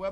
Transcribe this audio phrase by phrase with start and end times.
[0.00, 0.06] I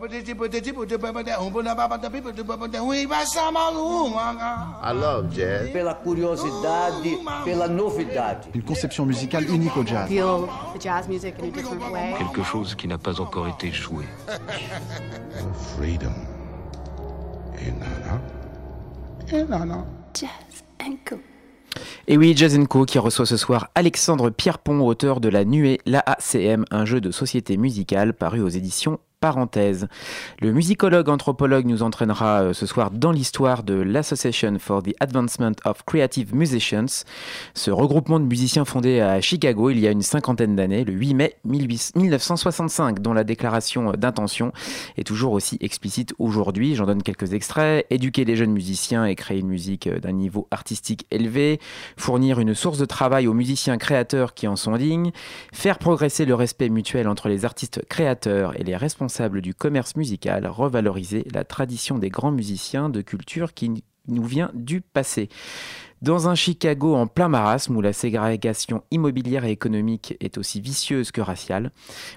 [4.93, 5.71] love jazz.
[5.73, 8.45] Pela curiosidade, pela novidade.
[8.55, 10.07] Une conception musicale unique au jazz.
[10.07, 12.15] Feel the jazz music in a different way.
[12.19, 14.05] Quelque chose qui n'a pas encore été joué.
[15.79, 16.13] Freedom.
[17.59, 18.21] Et nana.
[19.33, 19.87] Et nana.
[20.13, 20.29] Jazz
[20.83, 21.17] and.
[22.07, 26.65] Et oui, Jazz Co qui reçoit ce soir Alexandre Pierrepont, auteur de La Nuée, l'AACM,
[26.71, 29.89] un jeu de société musicale paru aux éditions parenthèse.
[30.41, 35.55] Le musicologue anthropologue nous entraînera euh, ce soir dans l'histoire de l'Association for the Advancement
[35.65, 37.05] of Creative Musicians,
[37.55, 41.15] ce regroupement de musiciens fondé à Chicago il y a une cinquantaine d'années, le 8
[41.15, 44.53] mai 1965, dont la déclaration d'intention
[44.97, 46.77] est toujours aussi explicite aujourd'hui.
[46.77, 47.87] J'en donne quelques extraits.
[47.91, 51.59] Éduquer les jeunes musiciens et créer une musique d'un niveau artistique élevé,
[51.97, 55.11] fournir une source de travail aux musiciens créateurs qui en sont dignes,
[55.53, 59.08] faire progresser le respect mutuel entre les artistes créateurs et les responsables
[59.41, 64.81] du commerce musical, revaloriser la tradition des grands musiciens de culture qui nous vient du
[64.81, 65.29] passé.
[66.01, 71.11] Dans un Chicago en plein marasme où la ségrégation immobilière et économique est aussi vicieuse
[71.11, 71.73] que raciale,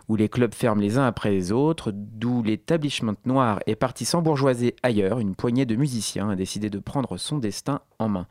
[0.08, 4.76] où les clubs ferment les uns après les autres, d'où l'établissement noir est parti s'embourgeoiser
[4.84, 8.28] ailleurs, une poignée de musiciens a décidé de prendre son destin en main.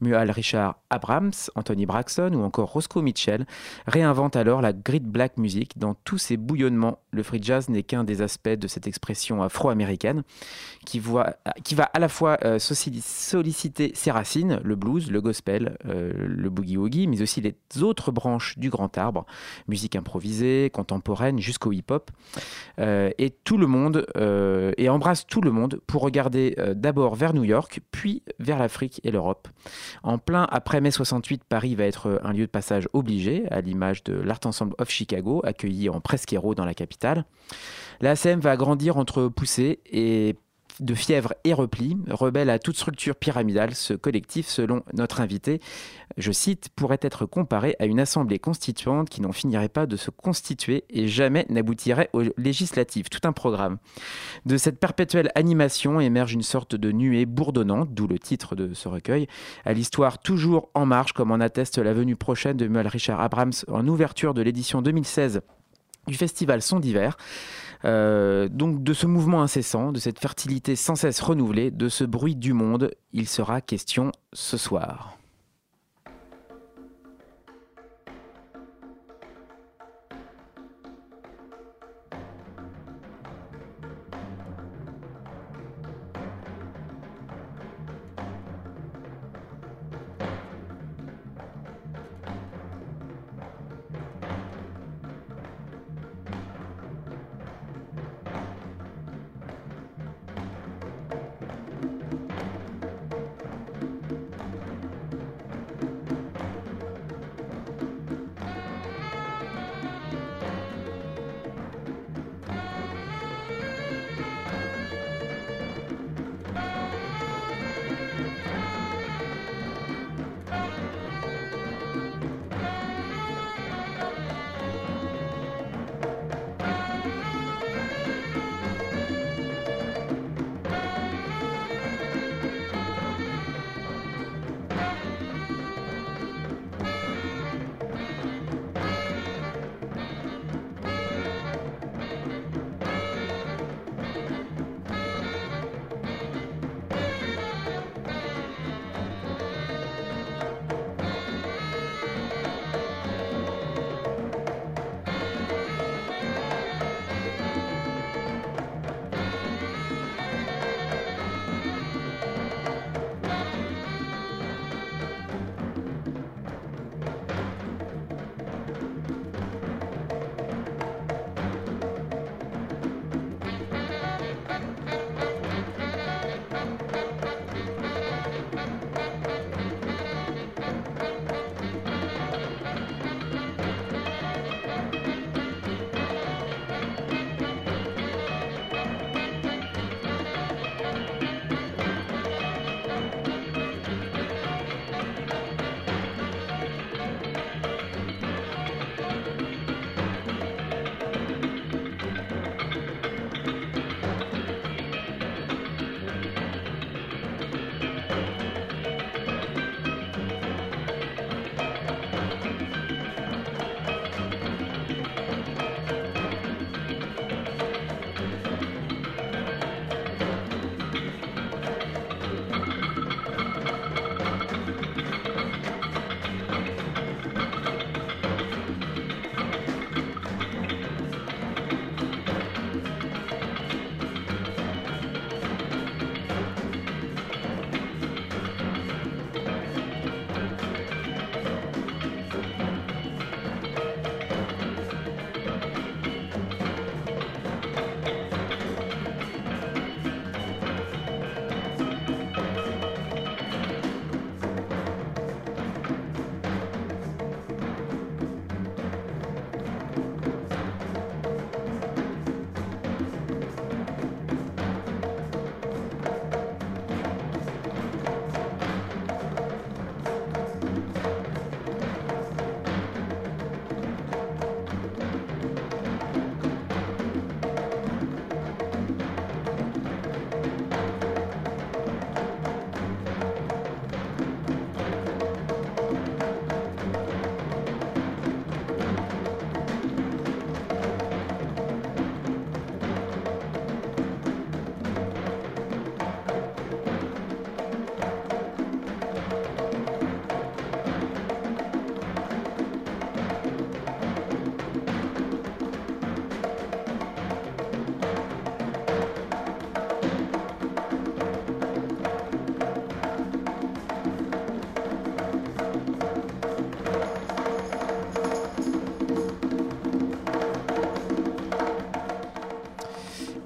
[0.00, 3.46] Mual Richard Abrams, Anthony Braxton ou encore Roscoe Mitchell
[3.86, 7.00] réinventent alors la grid black music dans tous ses bouillonnements.
[7.14, 10.22] Le free jazz n'est qu'un des aspects de cette expression afro-américaine
[10.84, 11.00] qui,
[11.62, 16.50] qui va à la fois euh, solliciter ses racines, le blues, le gospel, euh, le
[16.50, 19.26] boogie-woogie, mais aussi les autres branches du grand arbre,
[19.68, 22.10] musique improvisée, contemporaine, jusqu'au hip-hop,
[22.80, 24.06] euh, et tout le monde,
[24.76, 29.10] et embrasse tout le monde pour regarder d'abord vers New York, puis vers l'Afrique et
[29.10, 29.48] l'Europe.
[30.02, 34.02] En plein après mai 68, Paris va être un lieu de passage obligé, à l'image
[34.04, 37.03] de l'Art Ensemble of Chicago, accueilli en presque héros dans la capitale.
[38.00, 40.36] La SM va grandir entre poussées et
[40.80, 45.60] de fièvre et repli, rebelle à toute structure pyramidale, ce collectif, selon notre invité,
[46.16, 50.10] je cite, pourrait être comparé à une assemblée constituante qui n'en finirait pas de se
[50.10, 53.08] constituer et jamais n'aboutirait au législatif.
[53.08, 53.78] Tout un programme.
[54.46, 58.88] De cette perpétuelle animation émerge une sorte de nuée bourdonnante, d'où le titre de ce
[58.88, 59.28] recueil,
[59.64, 63.52] à l'histoire toujours en marche, comme en atteste la venue prochaine de Muel Richard Abrams
[63.68, 65.40] en ouverture de l'édition 2016
[66.06, 67.16] du festival Son d'hiver.
[67.84, 72.34] Euh, donc de ce mouvement incessant, de cette fertilité sans cesse renouvelée, de ce bruit
[72.34, 75.18] du monde, il sera question ce soir.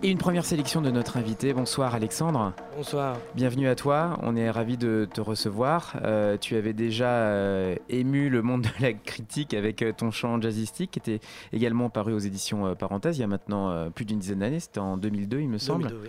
[0.08, 1.52] Et une première sélection de notre invité.
[1.52, 2.54] Bonsoir Alexandre.
[2.78, 3.18] Bonsoir.
[3.34, 4.18] Bienvenue à toi.
[4.22, 5.96] On est ravi de te recevoir.
[6.02, 10.40] Euh, tu avais déjà euh, ému le monde de la critique avec euh, ton chant
[10.40, 11.20] jazzistique qui était
[11.52, 14.60] également paru aux éditions Parenthèse il y a maintenant plus d'une dizaine d'années.
[14.60, 15.88] C'était en 2002, il me semble.
[15.88, 16.08] 2002,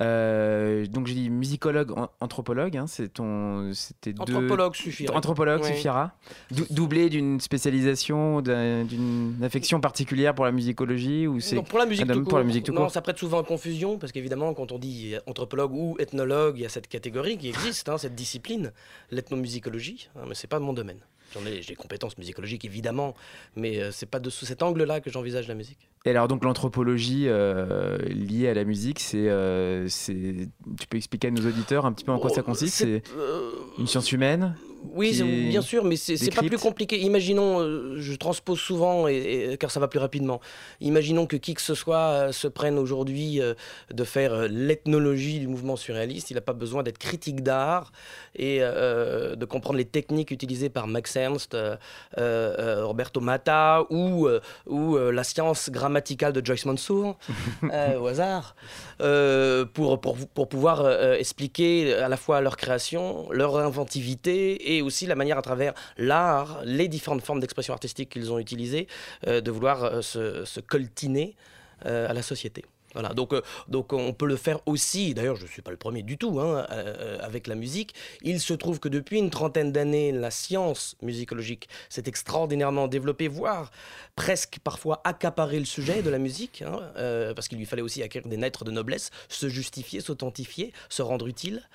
[0.00, 0.88] oui.
[0.88, 2.76] Donc j'ai dit musicologue, an- anthropologue.
[2.76, 5.14] hein, c'est ton, c'était deux- Anthropologue suffirait.
[5.14, 5.68] Anthropologue Oui.
[5.68, 6.12] suffira.
[6.50, 11.78] Dou- doublé d'une spécialisation, d'un- d'une affection particulière pour la musicologie ou c'est Non, pour
[11.78, 12.38] la musique tout pour court.
[12.38, 12.90] la musique tout non, court?
[12.90, 16.66] ça prête souvent à confusion parce qu'évidemment, quand on dit anthropologue ou ethnologue, il y
[16.66, 18.72] a cette catégorie qui existe, hein, cette discipline,
[19.10, 21.00] l'ethnomusicologie, hein, mais c'est pas mon domaine.
[21.38, 23.14] J'en ai, j'ai des compétences musicologiques évidemment,
[23.56, 25.88] mais euh, c'est pas de sous cet angle-là que j'envisage la musique.
[26.04, 30.48] Et alors donc l'anthropologie euh, liée à la musique, c'est, euh, c'est,
[30.80, 33.02] tu peux expliquer à nos auditeurs un petit peu en quoi ça Oh, consiste C'est
[33.16, 34.56] euh, une science humaine?
[34.94, 36.98] Oui, est bien sûr, mais c'est pas plus compliqué.
[37.00, 40.40] Imaginons, euh, je transpose souvent, et, et- car ça va plus rapidement.
[40.80, 43.54] Imaginons que qui que ce soit euh, se prenne aujourd'hui euh,
[43.92, 46.30] de faire l'ethnologie du mouvement surréaliste.
[46.30, 47.92] Il n'a pas besoin d'être critique d'art
[48.34, 51.56] et de comprendre les techniques utilisées par Max Ernst,
[52.16, 54.28] Roberto Matta ou,
[54.66, 57.16] ou la science grammaticale de Joyce Mansour,
[58.00, 58.54] au hasard,
[59.74, 65.14] pour, pour, pour pouvoir expliquer à la fois leur création, leur inventivité et aussi la
[65.14, 68.86] manière à travers l'art, les différentes formes d'expression artistique qu'ils ont utilisées,
[69.26, 71.36] euh, de vouloir euh, se, se coltiner
[71.84, 72.64] euh, à la société.
[72.96, 75.76] Voilà, donc, euh, donc on peut le faire aussi, d'ailleurs je ne suis pas le
[75.76, 77.94] premier du tout, hein, euh, avec la musique.
[78.22, 83.70] Il se trouve que depuis une trentaine d'années, la science musicologique s'est extraordinairement développée, voire
[84.14, 88.02] presque parfois accaparé le sujet de la musique, hein, euh, parce qu'il lui fallait aussi
[88.02, 91.68] acquérir des lettres de noblesse, se justifier, s'authentifier, se rendre utile.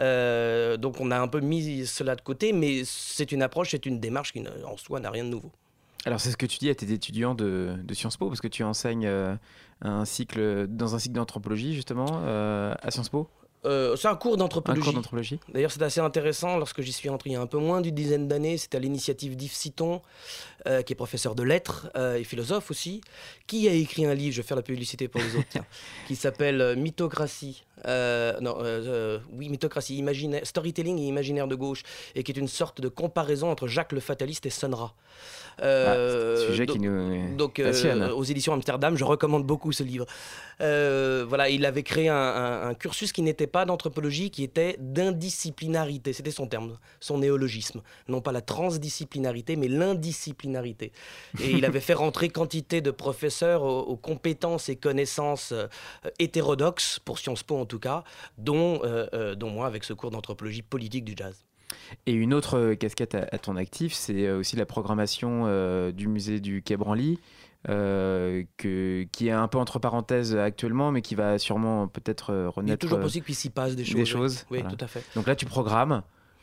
[0.00, 3.86] Euh, donc on a un peu mis cela de côté, mais c'est une approche, c'est
[3.86, 5.52] une démarche qui en soi n'a rien de nouveau.
[6.06, 8.48] Alors c'est ce que tu dis à tes étudiants de, de Sciences Po parce que
[8.48, 9.34] tu enseignes euh,
[9.80, 13.28] un cycle dans un cycle d'anthropologie justement euh, à Sciences Po,
[13.66, 14.82] Euh, c'est un cours un d'anthropologie.
[14.82, 15.40] cours d'anthropologie.
[15.52, 16.58] D'ailleurs, c'est assez intéressant.
[16.58, 18.80] Lorsque j'y suis entré il y a un peu moins d'une dizaine d'années, c'était à
[18.80, 20.02] l'initiative d'Yves Citon,
[20.66, 23.00] euh, qui est professeur de lettres euh, et philosophe aussi,
[23.46, 25.64] qui a écrit un livre, je vais faire la publicité pour les autres, tiens,
[26.06, 27.64] qui s'appelle Mythocratie.
[27.86, 28.58] Non,
[29.32, 31.82] oui, Mythocratie, imaginaire, storytelling et imaginaire de gauche,
[32.14, 34.94] et qui est une sorte de comparaison entre Jacques le Fataliste et Sun Ra.
[35.62, 39.44] Euh, Ah, c'est un sujet qui donc- nous donc, euh, aux éditions Amsterdam, je recommande
[39.46, 40.06] beaucoup ce livre.
[40.60, 44.76] Euh, voilà, il avait créé un, un- un cursus qui n'était pas d'anthropologie, qui était
[44.80, 46.12] d'indisciplinarité.
[46.12, 47.82] C'était son terme, son néologisme.
[48.08, 50.92] Non pas la transdisciplinarité, mais l'indisciplinarité.
[51.42, 55.66] Et il avait fait rentrer quantité de professeurs aux, aux compétences et connaissances euh,
[56.18, 58.04] hétérodoxes, pour Sciences Po en tout cas,
[58.38, 58.80] dont,
[59.36, 61.44] dont moi avec ce cours d'anthropologie politique du jazz.
[62.06, 65.92] Et une autre euh, casquette à, à ton actif, c'est euh, aussi la programmation euh,
[65.92, 67.18] du musée du Quai Branly,
[67.68, 72.42] euh, que, qui est un peu entre parenthèses actuellement, mais qui va sûrement peut-être euh,
[72.42, 72.78] Il est renaître.
[72.80, 73.94] toujours possible qu'il s'y passe des choses.
[73.94, 74.06] des oui.
[74.06, 74.76] choses, Oui, voilà.
[74.76, 75.02] tout à fait.
[75.14, 76.02] Donc là, tu programmes.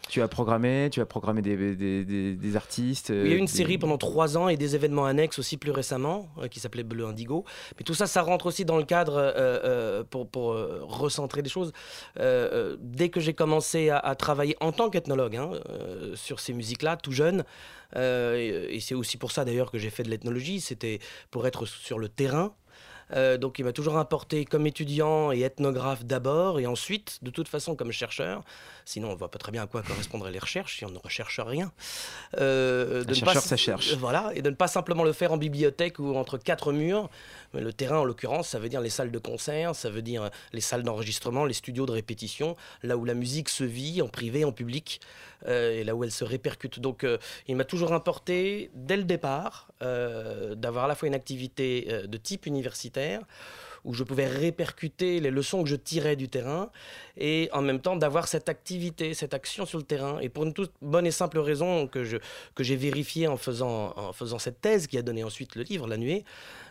[0.09, 3.09] Tu as programmé, tu as programmé des, des, des- des artistes.
[3.09, 5.71] Il y a eu une série pendant trois ans et des événements annexes aussi plus
[5.71, 7.45] récemment euh, qui s'appelait Bleu Indigo.
[7.77, 9.31] Mais tout ça, ça rentre aussi dans le cadre euh,
[9.63, 10.53] euh, pour, pour
[10.89, 11.71] recentrer des choses.
[12.17, 15.51] Dès que j'ai commencé à, à travailler en tant qu'ethnologue hein,
[16.15, 17.43] sur ces musiques-là, tout jeune,
[17.95, 21.65] et, et c'est aussi pour ça d'ailleurs que j'ai fait de l'ethnologie, c'était pour être
[21.65, 22.53] sur le terrain.
[23.13, 27.49] Euh, donc il m'a toujours importé comme étudiant et ethnographe d'abord, et ensuite, de toute
[27.49, 28.41] façon, comme chercheur.
[28.91, 30.97] Sinon, on ne voit pas très bien à quoi correspondraient les recherches si on ne
[30.97, 31.71] recherche rien.
[32.39, 33.93] Euh, Un de ne chercheur, pas- ça cherche.
[33.95, 37.09] Voilà, et de ne pas simplement le faire en bibliothèque ou entre quatre murs.
[37.53, 40.29] Mais le terrain, en l'occurrence, ça veut dire les salles de concert, ça veut dire
[40.51, 44.43] les salles d'enregistrement, les studios de répétition, là où la musique se vit en privé,
[44.43, 44.99] en public,
[45.47, 46.79] euh, et là où elle se répercute.
[46.81, 47.17] Donc, euh,
[47.47, 52.07] il m'a toujours importé, dès le départ, euh, d'avoir à la fois une activité euh,
[52.07, 53.21] de type universitaire,
[53.85, 56.69] où je pouvais répercuter les leçons que je tirais du terrain
[57.17, 60.19] et en même temps d'avoir cette activité, cette action sur le terrain.
[60.19, 62.17] Et pour une toute bonne et simple raison que je
[62.55, 65.87] que j'ai vérifié en faisant, en faisant cette thèse qui a donné ensuite le livre,
[65.87, 66.23] La Nuée,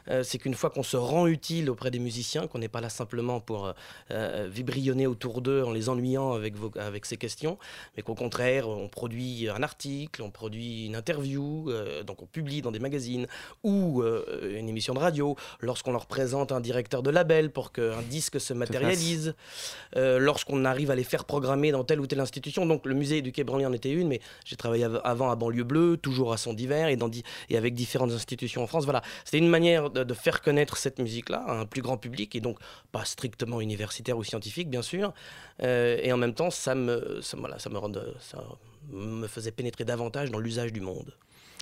[0.08, 2.88] euh, c'est qu'une fois qu'on se rend utile auprès des musiciens, qu'on n'est pas là
[2.88, 3.72] simplement pour euh,
[4.10, 7.58] euh, vibrionner autour d'eux en les ennuyant avec, vos, avec ces questions,
[7.96, 12.62] mais qu'au contraire, on produit un article, on produit une interview, euh, donc on publie
[12.62, 13.26] dans des magazines
[13.62, 18.40] ou une émission de radio, lorsqu'on leur présente un directeur de label pour qu'un disque
[18.40, 19.34] se matérialise,
[19.96, 22.66] lorsqu'on arrive à les faire programmer dans telle ou telle institution.
[22.66, 25.36] Donc le musée du Quai Branly en était une, mais j'ai travaillé av- avant à
[25.36, 26.98] Banlieue Bleue, toujours à son divers et,
[27.48, 28.84] et avec différentes institutions en France.
[28.84, 32.40] Voilà, c'était une manière de, faire connaître cette musique-là à un plus grand public et
[32.40, 32.58] donc
[32.92, 35.12] pas strictement universitaire ou scientifique, bien sûr.
[35.62, 38.42] Euh, et en même temps, ça me, voilà, ça me, rend- ça
[38.90, 41.14] me faisait pénétrer davantage dans l'usage du monde.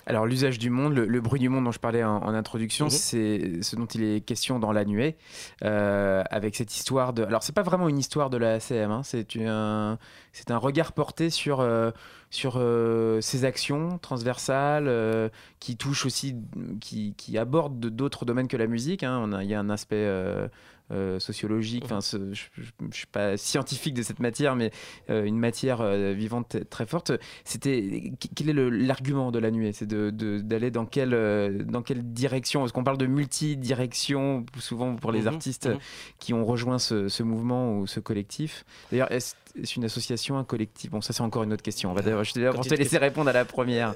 [0.05, 2.85] Alors l'usage du monde, le, le bruit du monde dont je parlais en, en introduction,
[2.85, 2.89] Mhm.
[2.91, 5.15] c'est ce dont il est question dans la nuée,
[5.63, 7.23] euh, avec cette histoire de.
[7.23, 9.99] Alors c'est pas vraiment une histoire de la ACM, hein, c'est un,
[10.33, 11.91] c'est un regard porté sur euh,
[12.31, 15.29] sur euh, ces actions transversales euh,
[15.59, 16.35] qui touchent aussi,
[16.81, 19.03] qui, qui abordent de- d'autres domaines que la musique.
[19.03, 19.19] hein.
[19.23, 20.05] On a- Il y a un aspect
[20.91, 21.83] euh, sociologique.
[21.85, 24.71] Enfin, ce- je, je suis pas scientifique de cette matière, mais
[25.09, 27.11] euh, une matière euh, vivante très forte.
[27.43, 29.71] C'était quel est l'argument de la nuée?
[29.73, 32.61] C'est de- de- d'aller dans quelle euh, dans quelle direction?
[32.61, 35.77] Parce qu'on parle de multi-direction souvent pour les Mhm, artistes mhm.
[36.19, 38.65] qui ont rejoint ce, ce mouvement ou ce collectif.
[38.91, 39.35] D'ailleurs, est-ce
[39.75, 40.91] une association, un collectif?
[40.91, 41.91] Bon, ça c'est encore une autre question.
[41.91, 43.93] On va d'ailleurs- je te, pour te laisser répondre à la première.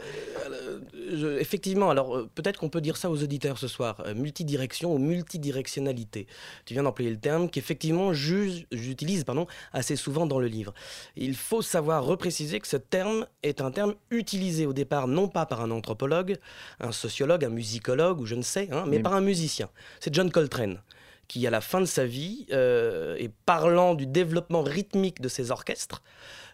[1.11, 4.93] Je- effectivement, alors euh, peut-être qu'on peut dire ça aux auditeurs ce soir, euh, multidirection
[4.93, 6.27] ou multidirectionnalité.
[6.65, 10.73] Tu viens d'employer le terme qu'effectivement ju- j'utilise pardon, assez souvent dans le livre.
[11.15, 15.45] Il faut savoir repréciser que ce terme est un terme utilisé au départ non pas
[15.45, 16.37] par un anthropologue,
[16.79, 19.69] un sociologue, un musicologue ou je ne sais, hein, mais Mais- par un musicien.
[19.99, 20.81] C'est John Coltrane
[21.29, 25.51] qui, à la fin de sa vie, euh, et parlant du développement rythmique de ses
[25.51, 26.03] orchestres,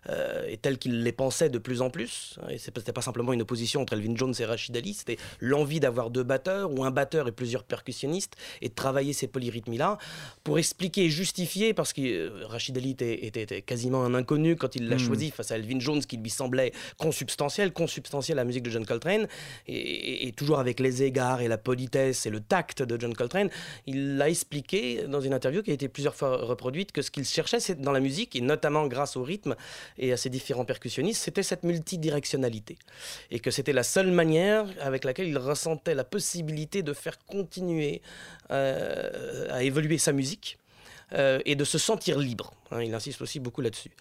[0.10, 2.38] euh, et tel qu'il les pensait de plus en plus.
[2.42, 5.18] hein, Et ce n'était pas simplement une opposition entre Elvin Jones et Rachid Ali, c'était
[5.40, 9.98] l'envie d'avoir deux batteurs ou un batteur et plusieurs percussionnistes et de travailler ces polyrythmies-là
[10.44, 14.56] pour expliquer et justifier, parce que euh, Rachid Ali était, était- était quasiment un inconnu
[14.56, 15.00] quand il l'a Mm.
[15.00, 18.86] choisi face à Elvin Jones qui lui semblait consubstantiel, consubstantiel à la musique de John
[18.86, 19.28] Coltrane,
[19.68, 23.14] et, et- et toujours avec les égards et la politesse et le tact de John
[23.14, 23.50] Coltrane,
[23.88, 27.26] il l'a expliqué dans une interview qui a été plusieurs fois reproduite que ce qu'il
[27.26, 29.56] cherchait c'est dans la musique, et notamment grâce au rythme,
[30.00, 32.78] et à ses différents percussionnistes, c'était cette multidirectionnalité.
[33.32, 38.02] Et que c'était la seule manière avec laquelle il ressentait la possibilité de faire continuer
[38.52, 40.59] euh, à évoluer sa musique.
[41.14, 42.54] Euh, et de se sentir libre.
[42.72, 43.92] hein, il insiste aussi beaucoup là-dessus.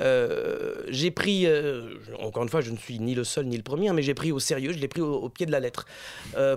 [0.00, 3.62] Euh, j'ai pris, euh, encore une fois, je ne suis ni le seul ni le
[3.62, 5.60] premier, hein, mais j'ai pris au sérieux, je l'ai pris au, au pied de la
[5.60, 5.86] lettre,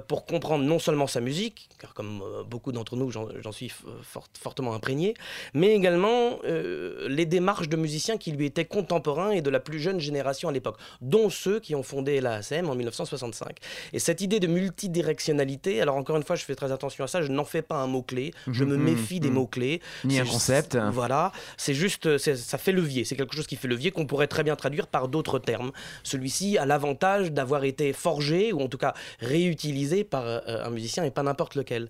[0.08, 3.70] pour comprendre non seulement sa musique, car comme beaucoup d'entre nous, j'en suis
[4.04, 5.14] fort- fortement imprégné,
[5.54, 10.00] mais également les démarches de musiciens qui lui étaient contemporains et de la plus jeune
[10.00, 13.58] génération à l'époque, dont ceux qui ont fondé la ASM en 1965.
[13.94, 17.22] Et cette idée de multidirectionnalité, alors encore une fois, je fais très attention à ça,
[17.22, 19.36] je n'en fais pas un mot-clé, je me Mhm, méfie des mhm.
[19.36, 19.82] mots-clés.
[20.04, 20.78] Ni un juste- concept.
[20.92, 24.44] Voilà, c'est juste, ça fait levier, c'est quelque chose qui fait levier qu'on pourrait très
[24.44, 25.72] bien traduire par d'autres termes.
[26.04, 31.04] Celui-ci a l'avantage d'avoir été forgé, ou en tout cas réutilisé par euh, un musicien
[31.04, 31.90] et pas n'importe lequel.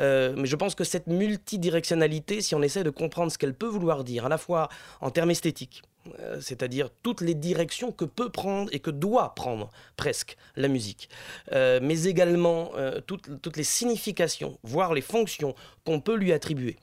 [0.00, 3.66] Euh, mais je pense que cette multidirectionnalité, si on essaie de comprendre ce qu'elle peut
[3.68, 4.68] vouloir dire, à la fois
[5.00, 5.82] en termes esthétiques,
[6.20, 11.08] euh, c'est-à-dire toutes les directions que peut prendre et que doit prendre presque la musique,
[11.52, 15.54] euh, mais également euh, toutes, toutes les significations, voire les fonctions
[15.86, 16.76] qu'on peut lui attribuer.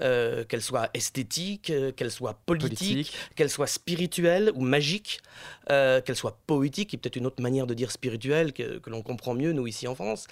[0.00, 3.16] Euh, qu'elles soient esthétiques, euh, soient politiques, Politique.
[3.36, 5.20] qu'elles soient spirituelles ou magiques,
[5.70, 8.90] euh, qu'elles soient poétiques, qui est peut-être une autre manière de dire spirituel que, que
[8.90, 10.26] l'on comprend mieux, nous, ici en France.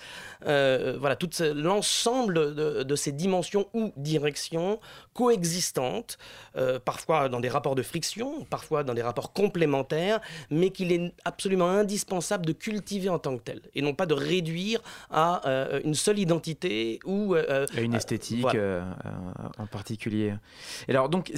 [0.46, 4.80] Euh, voilà, tout l'ensemble de, de ces dimensions ou directions
[5.14, 6.18] coexistantes,
[6.56, 10.20] euh, parfois dans des rapports de friction, parfois dans des rapports complémentaires,
[10.50, 14.14] mais qu'il est absolument indispensable de cultiver en tant que tel, et non pas de
[14.14, 15.40] réduire à
[15.84, 17.34] une seule identité ou...
[17.34, 18.96] à une esthétique voilà.
[19.58, 20.34] en particulier.
[20.88, 21.32] Et alors donc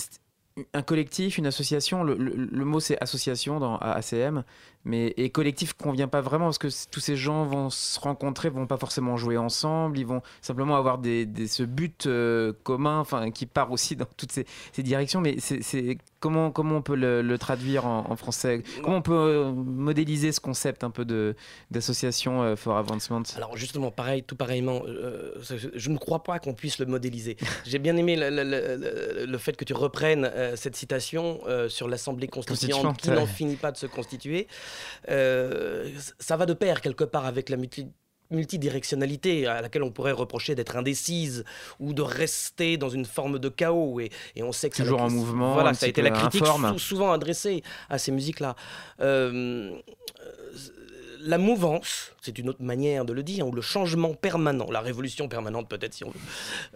[0.73, 2.16] un collectif, une association, le,
[2.64, 4.44] mot c'est association dans ACM,
[4.84, 8.66] mais et collectif convient pas vraiment parce que tous ces gens vont se rencontrer, vont
[8.66, 13.30] pas forcément jouer ensemble, ils vont simplement avoir des, des- ce but euh, commun, enfin
[13.30, 15.20] qui part aussi dans toutes ces, ces directions.
[15.20, 18.62] Mais c'est comment comment on peut le, le traduire en, en français?
[18.82, 21.34] Comment on peut euh, modéliser ce concept un peu de
[21.70, 23.22] d'association euh, for advancement?
[23.36, 27.36] Alors justement, pareil, tout pareillement, je, ne crois pas qu'on puisse le modéliser.
[27.64, 33.10] J'ai bien aimé le, fait que tu reprennes cette citation sur l'Assemblée constituante Constituante, qui
[33.10, 34.46] n'en finit pas de se constituer.
[35.09, 37.88] Euh, ça va de pair quelque part avec la multi-
[38.31, 41.45] multidirectionnalité à laquelle on pourrait reprocher d'être indécise
[41.78, 44.00] ou de rester dans une forme de chaos.
[44.00, 46.40] Et, et on sait que Toujours en mouvement, voilà ça a été la critique
[46.73, 48.57] sou- souvent adressée à ces musiques là
[49.00, 49.71] Euh,
[51.21, 55.28] la mouvance, c'est une autre manière de le dire, ou le changement permanent, la révolution
[55.28, 56.21] permanente peut-être si on veut,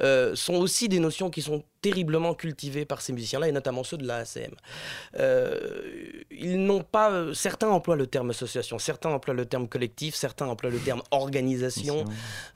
[0.03, 3.97] euh, sont aussi des notions qui sont terriblement cultivées par ces musiciens-là, et notamment ceux
[3.97, 4.53] de la ACM.
[5.19, 5.59] Euh,
[6.31, 10.47] ils n'ont pas, euh, certains emploient le terme association, certains emploient le terme collectif, certains
[10.47, 12.05] emploient le terme organisation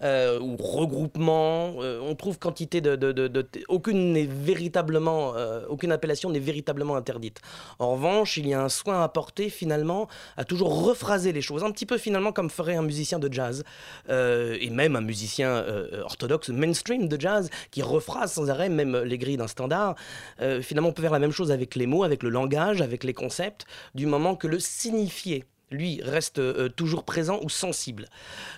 [0.03, 1.77] euh, ou regroupement.
[1.79, 5.35] On trouve quantité de, de- de- de- aucune n'est véritablement,
[5.69, 7.41] aucune appellation n'est véritablement interdite.
[7.79, 11.63] En revanche, il y a un soin à porter finalement à toujours rephraser les choses,
[11.65, 13.65] un petit peu finalement comme ferait un musicien de jazz
[14.09, 18.97] euh, et même un musicien euh, orthodoxe mainstream de jazz qui rephrase sans arrêt même
[18.97, 19.95] les grilles d'un standard.
[20.41, 23.05] Euh, finalement, on peut faire la même chose avec les mots, avec le langage, avec
[23.05, 26.39] les concepts, du moment que le signifié lui, reste
[26.77, 28.07] toujours présent ou sensible.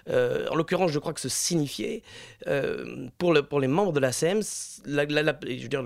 [0.08, 2.02] En l'occurrence, je crois que ce signifiait,
[2.48, 4.10] euh, pour, le, pour les membres de la,
[4.86, 5.84] la- la- je veux dire,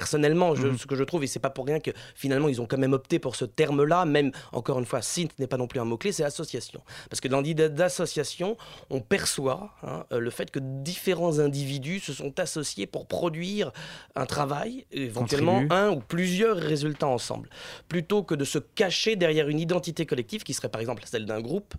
[0.00, 0.78] personnellement, je- Mhm.
[0.82, 2.92] ce que je trouve, et c'est pas pour rien que finalement ils ont quand même
[2.92, 6.12] opté pour ce terme-là, même encore une fois, synth n'est pas non plus un mot-clé,
[6.12, 6.80] c'est association.
[7.08, 8.58] Parce que dans l'idée d'association,
[8.90, 13.72] on perçoit hein, euh, le fait que différents individus se sont associés pour produire
[14.16, 17.48] un travail, éventuellement un ou plusieurs résultats ensemble.
[17.88, 21.40] Plutôt que de se cacher derrière une identité collective qui serait par exemple celle d'un
[21.40, 21.72] groupe.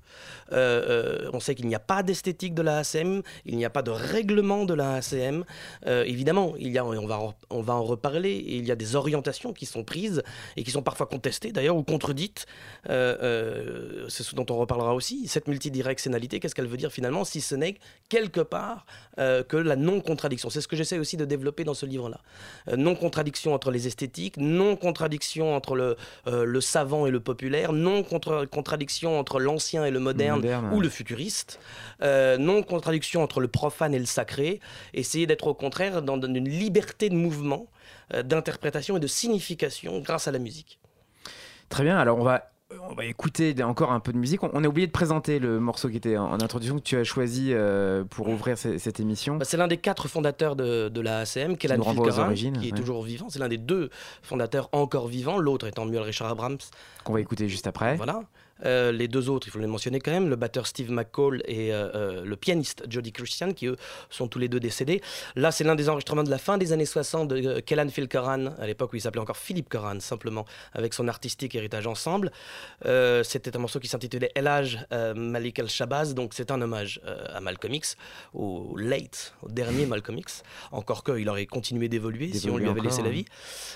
[0.51, 3.69] Euh, euh, on sait qu'il n'y a pas d'esthétique de la ACM, il n'y a
[3.69, 5.43] pas de règlement de la ACM.
[5.86, 8.72] Euh, évidemment, il y a, on, va en, on va en reparler, et il y
[8.72, 10.24] a des orientations qui sont prises
[10.56, 12.46] et qui sont parfois contestées d'ailleurs ou contredites.
[12.89, 15.28] Euh, euh, c'est ce dont on reparlera aussi.
[15.28, 17.76] Cette multidirectionnalité, qu'est-ce qu'elle veut dire finalement, si ce n'est
[18.10, 18.86] quelque part
[19.20, 20.50] euh, que la non-contradiction?
[20.50, 22.22] C'est ce que j'essaie aussi de développer dans ce livre-là.
[22.70, 29.39] Euh, non-contradiction entre les esthétiques, non-contradiction entre le, le savant et le populaire, non-contradiction entre
[29.39, 30.84] l'ancien et le moderne, moderne, ou ouais.
[30.84, 31.60] le futuriste,
[32.02, 34.60] non-contradiction entre le profane et le sacré,
[34.93, 37.67] essayer d'être au contraire dans une liberté de mouvement,
[38.24, 40.80] d'interprétation et de signification grâce à la musique.
[41.70, 42.50] Très bien, alors on va,
[42.89, 44.43] on va écouter encore un peu de musique.
[44.43, 47.50] On, a oublié de présenter le morceau qui était en, introduction que tu as choisi
[47.52, 49.38] euh, pour ouvrir ce- cette émission.
[49.38, 52.72] Bah, c'est l'un des quatre fondateurs de, de la ACM, Kellan qui est ouais.
[52.72, 53.28] toujours vivant.
[53.30, 53.89] C'est l'un des deux
[54.22, 56.58] fondateurs encore vivants, l'autre étant Muel Richard Abrams.
[57.04, 57.96] qu'on va écouter juste après.
[57.96, 58.22] Voilà.
[58.65, 61.74] Euh, les deux autres, il faut les mentionner quand même, le batteur Steve McCall et
[61.74, 63.76] euh, euh, le pianiste Jody Christian, qui eux
[64.10, 65.02] sont tous les deux décédés.
[65.36, 68.48] Là, c'est l'un des enregistrements de la fin des années 60 de Kellan Phil Curran,
[68.60, 72.32] à l'époque où il s'appelait encore Philippe Curran, simplement, avec son artistique héritage ensemble.
[73.24, 77.98] C'était un morceau qui s'intitulait Elage Malik El-Shabazz, donc c'est un hommage à Malcolm X,
[78.34, 82.82] au late, au dernier Malcolm X, encore qu'il aurait continué d'évoluer si on lui avait
[82.82, 83.26] laissé la vie.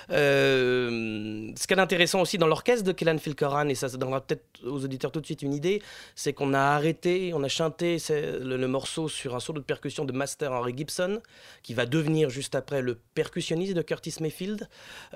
[0.10, 4.44] Ce qui est intéressant aussi dans l'orchestre de Kellan Filkoran, et ça, ça donnera peut-être
[4.71, 5.81] aux auditeurs tout de suite une idée,
[6.15, 10.05] c'est qu'on a arrêté, on a chanté le, le morceau sur un solo de percussion
[10.05, 11.21] de Master Henry Gibson,
[11.63, 14.67] qui va devenir juste après le percussionniste de Curtis Mayfield,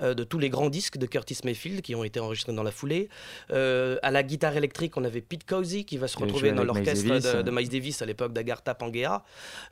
[0.02, 2.70] euh, de tous les grands disques de Curtis Mayfield qui ont été enregistrés dans la
[2.70, 3.08] foulée.
[3.50, 7.06] Euh, à la guitare électrique, on avait Pete Cozy qui va se retrouver dans l'orchestre
[7.38, 9.24] de, de Miles Davis à l'époque d'Agartha Pangea,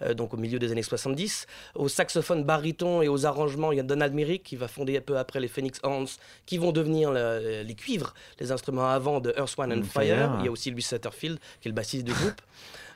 [0.02, 1.46] euh, donc au milieu des années 70.
[1.74, 5.18] Au saxophone baryton et aux arrangements, il y a Donald Myrick qui va fonder peu
[5.18, 6.06] après les Phoenix Horns,
[6.46, 10.16] qui vont devenir le- les cuivres, les instruments avant de Earth, One and Fire.
[10.16, 10.36] Fire.
[10.40, 12.40] Il y a aussi Louis Satterfield, qui est le bassiste du groupe.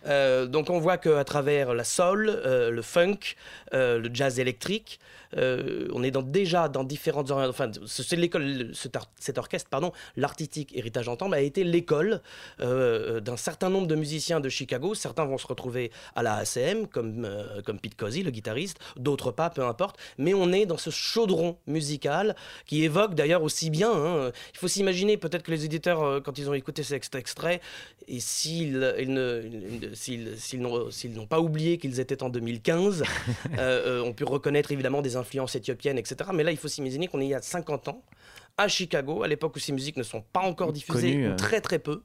[0.07, 3.19] Euh, donc on voit qu'à travers la soul, euh, le funk,
[3.75, 5.01] euh, le jazz électrique,
[5.37, 7.31] on est déjà dans différentes...
[7.31, 12.23] Enfin, ce- c'est l'école, cet, or- cet orchestre, pardon, l'artistique Héritage Ensemble a été l'école
[12.59, 14.95] d'un certain nombre de musiciens de Chicago.
[14.95, 17.29] Certains vont se retrouver à la ACM, comme,
[17.67, 19.99] comme Pete Cozy, le guitariste, d'autres pas, peu importe.
[20.17, 22.35] Mais on est dans ce chaudron musical
[22.65, 23.93] qui évoque d'ailleurs aussi bien...
[23.93, 27.61] hein, il faut s'imaginer peut-être que les éditeurs, quand ils ont écouté cet extrait,
[28.11, 33.03] et s'ils ils ne- s'ils- n'ont pas oublié qu'ils étaient en 2015,
[33.59, 36.31] euh, euh, ont pu reconnaître évidemment des influences éthiopiennes, etc.
[36.35, 38.03] Mais là, il faut s'imaginer qu'on est il y a 50 ans,
[38.57, 41.37] à Chicago, à l'époque où ces musiques ne sont pas encore diffusées, ou euh.
[41.37, 42.03] très très peu,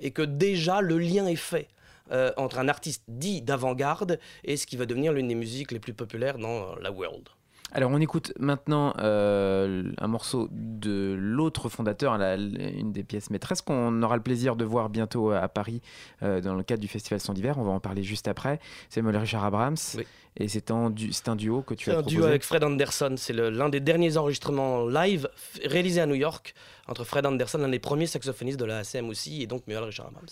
[0.00, 1.68] et que déjà le lien est fait.
[2.12, 5.78] euh, entre un artiste dit d'avant-garde et ce qui va devenir l'une des musiques les
[5.78, 7.28] plus populaires dans la world.
[7.72, 13.62] Alors on écoute maintenant euh, un morceau de l'autre fondateur, la- une des pièces maîtresses
[13.62, 15.80] qu'on aura le plaisir de voir bientôt à Paris
[16.22, 17.58] euh, dans le cadre du Festival Son d'hiver.
[17.58, 18.58] On va en parler juste après.
[18.88, 20.04] C'est Moll Richard Abrams Oui.
[20.36, 22.16] et c'est en du- un duo que tu C'est as un proposé.
[22.16, 23.14] duo avec Fred Anderson.
[23.16, 25.28] C'est l'un des derniers enregistrements live
[25.64, 26.54] réalisés à New York
[26.88, 30.08] entre Fred Anderson, l'un des premiers saxophonistes de la ACM aussi, et donc Muriel Richard
[30.08, 30.26] Abrams.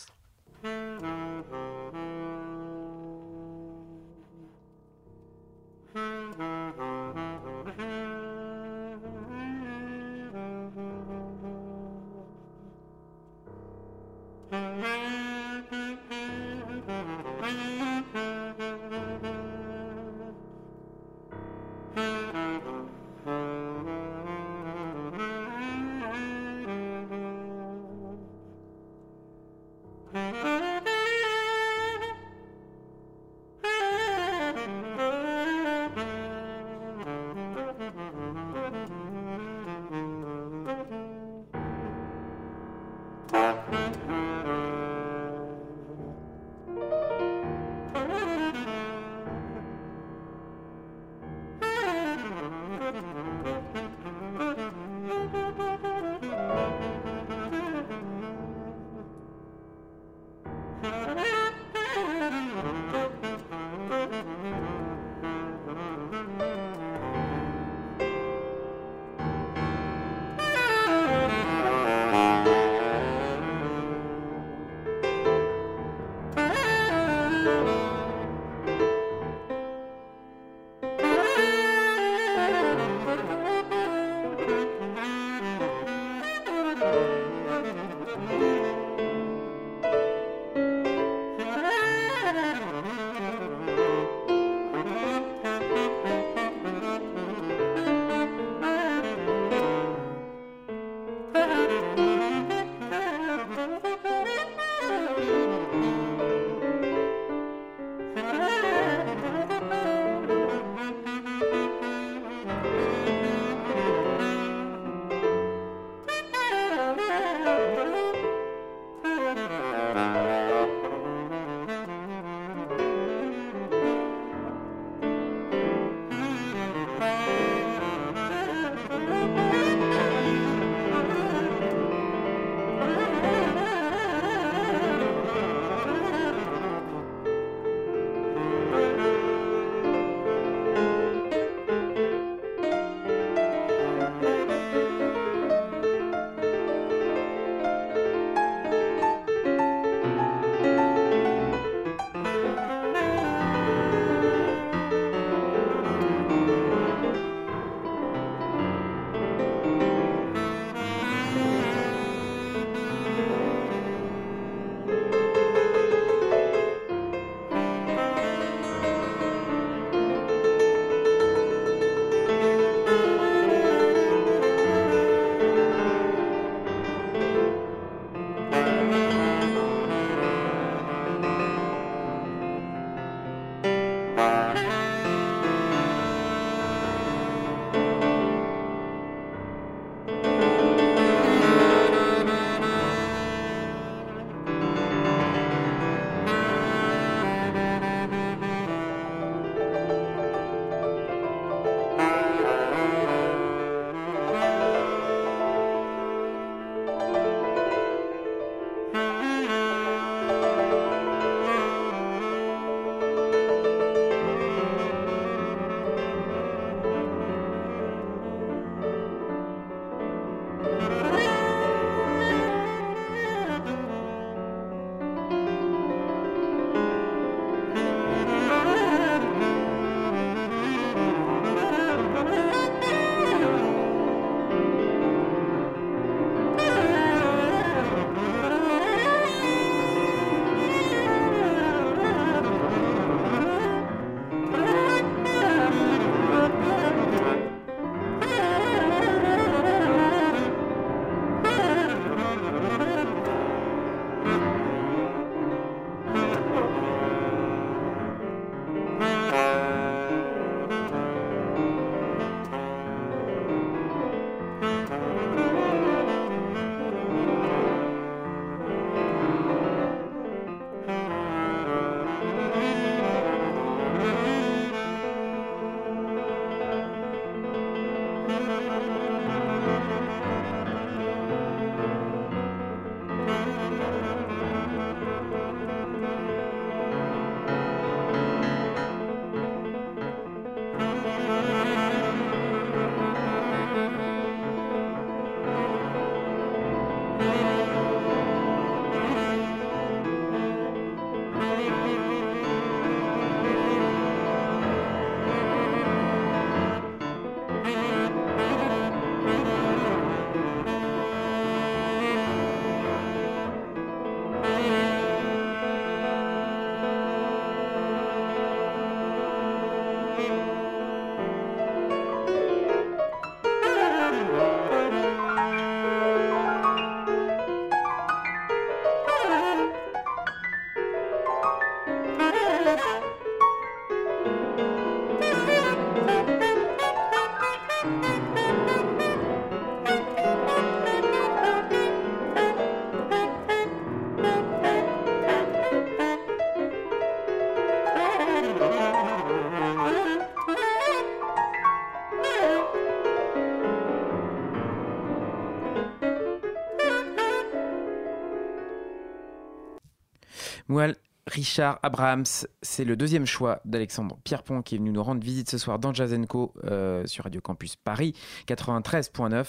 [361.29, 362.25] Richard Abrahams,
[362.63, 365.93] c'est le deuxième choix d'Alexandre Pierrepont qui est venu nous rendre visite ce soir dans
[365.93, 368.15] Jazz Co euh, sur Radio Campus Paris
[368.47, 369.45] 93.9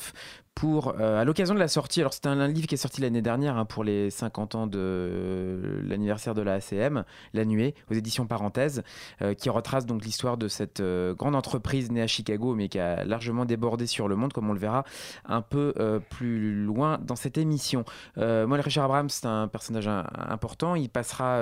[0.60, 3.22] pour, euh, à l'occasion de la sortie, alors c'était un, livre qui est sorti l'année
[3.22, 8.28] dernière hein, pour les 50 ans de l'anniversaire de la ACM, La Nuée, aux éditions
[8.28, 8.84] Parenthèses,
[9.22, 12.78] euh, qui retrace donc l'histoire de cette euh, grande entreprise née à Chicago, mais qui
[12.78, 14.84] a largement débordé sur le monde, comme on le verra
[15.24, 15.74] un peu
[16.10, 17.86] plus loin dans cette émission.
[18.18, 20.76] moi, Richard Abrams, c'est un personnage important.
[20.76, 21.40] Il passera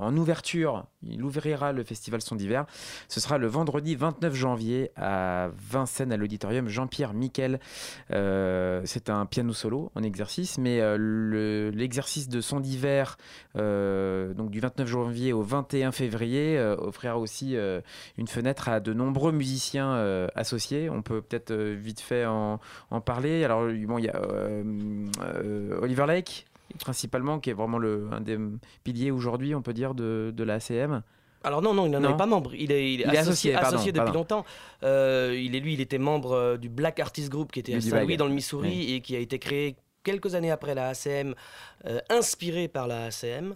[0.00, 2.66] en ouverture, il ouvrira le festival Son d'hiver.
[3.08, 7.60] Ce sera le vendredi 29 janvier à Vincennes, à l'auditorium Jean-Pierre Miquel.
[8.10, 13.16] Euh, c'est un piano solo en exercice, mais euh, l'exercice de son d'hiver,
[13.56, 17.56] euh, donc du 29 janvier au 21 février, offrira aussi
[18.18, 20.90] une fenêtre à de nombreux musiciens associés.
[20.90, 22.60] On peut peut-être vite fait en,
[23.04, 23.44] parler.
[23.44, 24.20] Alors, bon, il y a
[25.80, 26.46] Oliver Lake,
[26.78, 28.38] principalement, qui est vraiment le, un des
[28.84, 31.02] piliers aujourd'hui, on peut dire, de, de la ACM.
[31.46, 32.54] Alors non, non, il n'en est pas membre.
[32.56, 34.18] Il est, il est Il est associé, associé, pardon, associé depuis pardon.
[34.18, 34.44] longtemps.
[34.82, 37.80] Euh, il est lui, il était membre euh, du Black Artist Group qui était à
[37.80, 41.34] Saint-Louis dans le Missouri et qui a été créé quelques années après la ACM,
[41.86, 43.54] euh, inspiré par la ACM.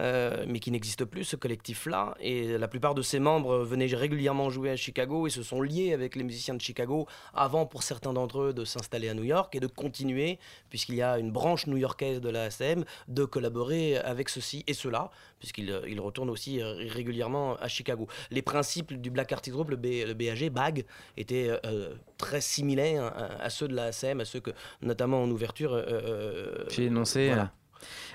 [0.00, 2.14] Euh, mais qui n'existe plus, ce collectif-là.
[2.20, 5.92] Et la plupart de ses membres venaient régulièrement jouer à Chicago et se sont liés
[5.92, 9.54] avec les musiciens de Chicago avant, pour certains d'entre eux, de s'installer à New York
[9.54, 10.38] et de continuer,
[10.70, 15.10] puisqu'il y a une branche new-yorkaise de la ACM, de collaborer avec ceux-ci et ceux-là,
[15.38, 18.08] puisqu'ils euh, retournent aussi euh, régulièrement à Chicago.
[18.30, 20.84] Les principes du Black Artist Group, le, B- le BAG, BAG,
[21.16, 24.50] étaient euh, très similaires à, à ceux de la ACM, à ceux que,
[24.82, 27.26] notamment en ouverture, euh, J'ai énoncé.
[27.28, 27.52] voilà.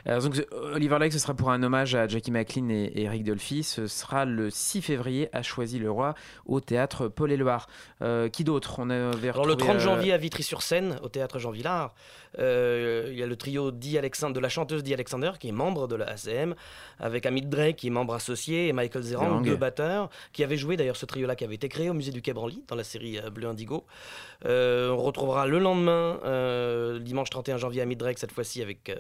[0.08, 0.20] Euh.
[0.22, 3.64] Donc, Oliver Lake, ce sera pour un hommage à Jackie McLean et, et Eric Dolphy.
[3.64, 6.14] Ce sera le 6 février à Choisy-le-Roi
[6.46, 7.68] au théâtre Paul Éluard.
[8.02, 11.38] Euh, qui d'autre On avait Alors le retrouvé, 30 euh, janvier à Vitry-sur-Seine, au théâtre
[11.38, 11.94] Jean Villard,
[12.38, 15.96] il y a le trio Di de la chanteuse Di Alexander, qui est membre de
[15.96, 16.56] la ACM,
[17.00, 20.78] avec Amit Drake, qui est membre associé, et Michael Zerang, deux batteurs, qui avait joué
[20.78, 23.20] d'ailleurs ce trio-là, qui avait été créé au musée du Quai Branly, dans la série
[23.34, 23.86] Bleu Indigo.
[24.46, 26.20] On retrouvera le lendemain,
[27.00, 28.96] dimanche 31 janvier, Amit Drake, cette fois-ci avec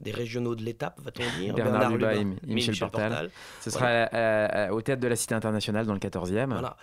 [0.00, 0.12] des
[0.54, 1.54] de l'étape, va-t-on dire.
[1.54, 3.30] Bernard Lubin Lubin et Michel Portal.
[3.60, 4.04] Ce sera Voilà.
[4.12, 6.50] à- à- au théâtre de la Cité internationale dans le 14e.
[6.50, 6.76] Voilà.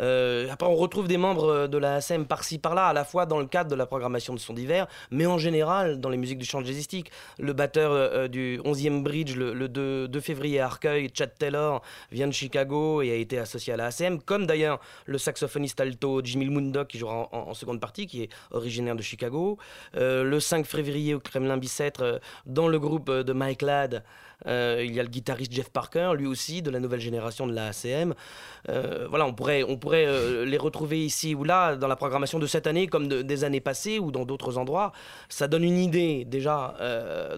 [0.00, 3.38] Euh, après, on retrouve des membres euh, de la par-ci par-là, à la fois dans
[3.38, 6.46] le cadre de la programmation de son d'hiver, mais en général dans les musiques du
[6.46, 7.10] chant jazzistique.
[7.38, 11.82] Le batteur euh, du 11e Bridge, le, le 2, 2 février à Arcueil, Chad Taylor,
[12.12, 16.20] vient de Chicago et a été associé à la ASM, comme d'ailleurs le saxophoniste alto
[16.22, 19.58] Jimmy Mundock, qui jouera en, seconde partie, qui est originaire de Chicago.
[19.94, 24.04] Le 5 février au Kremlin Bicêtre, dans le groupe de Mike Ladd,
[24.46, 27.52] euh, il y a le guitariste Jeff Parker, lui aussi, de la nouvelle génération de
[27.52, 28.14] la ACM.
[28.68, 32.38] Euh, voilà, on pourrait, on pourrait euh, les retrouver ici ou là dans la programmation
[32.38, 34.92] de cette année comme de- des années passées ou dans d'autres endroits.
[35.28, 36.76] Ça donne une idée déjà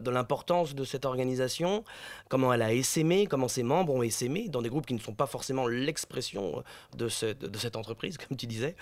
[0.00, 1.84] de l'importance de cette organisation,
[2.28, 5.14] comment elle a essaimé, comment ses membres ont essaimé dans des groupes qui ne sont
[5.14, 6.62] pas forcément l'expression
[6.96, 8.76] de cette, de cette entreprise, comme tu disais.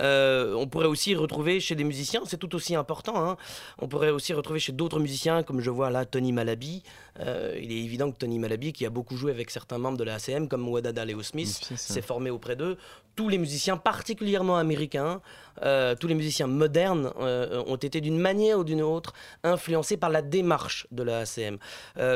[0.00, 3.36] On pourrait aussi retrouver chez des musiciens, c'est tout aussi important, hein.
[3.78, 6.82] on pourrait aussi retrouver chez d'autres musiciens, comme je vois là Tony Malaby.
[7.20, 10.04] Euh, il est évident que Tony Malaby, qui a beaucoup joué avec certains membres de
[10.04, 12.76] la ACM, comme Wadada Leo Smith, s'est formé auprès d'eux.
[13.14, 15.20] Tous les musiciens, particulièrement américains,
[15.62, 19.12] euh, tous les musiciens modernes, euh, ont été d'une manière ou d'une autre
[19.44, 21.58] influencés par la démarche de la ACM.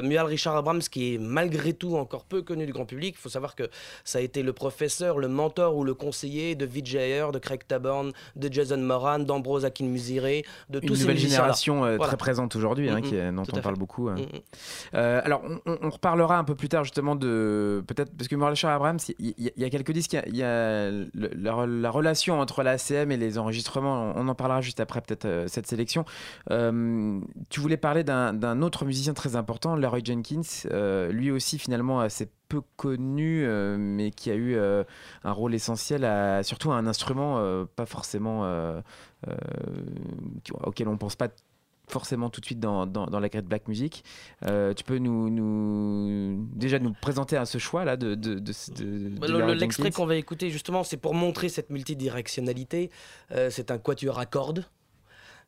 [0.03, 3.29] Mual Richard Abrams, qui est malgré tout encore peu connu du grand public, il faut
[3.29, 3.65] savoir que
[4.05, 7.61] ça a été le professeur, le mentor ou le conseiller de Vijay Ayer, de Craig
[7.69, 12.07] Taborn, de Jason Moran, d'Ambrose Akin-Musire, de Une tous ces nouvelle génération Voilà.
[12.07, 14.09] très présente aujourd'hui, hein, Mm, mm, dont on parle beaucoup.
[14.09, 14.15] hein.
[14.17, 14.41] Mm, mm.
[14.95, 18.99] Euh, alors, on, reparlera un peu plus tard justement de peut-être parce que Richard Abrams,
[19.19, 23.17] il y, a quelques disques, il y a, la, la relation entre la ACM et
[23.17, 24.13] les enregistrements.
[24.17, 26.05] On en parlera juste après peut-être euh, cette sélection.
[26.51, 27.21] Euh,
[27.51, 30.69] tu voulais parler d'un autre musicien très important, Leroy Jenkins,
[31.11, 33.45] lui aussi finalement assez peu connu,
[33.79, 36.07] mais qui a eu un rôle essentiel,
[36.45, 38.45] surtout à un instrument pas forcément
[40.65, 41.29] auquel on pense pas
[41.89, 44.03] forcément tout de suite dans, dans, dans la Great Black Music.
[44.45, 48.53] Euh, tu peux nous, nous déjà nous présenter à ce choix là de, de, de,
[48.77, 52.91] de- de Bah, L'extrait qu'on va écouter justement, c'est pour montrer cette multidirectionnalité.
[53.33, 54.65] Euh, c'est un quatuor à cordes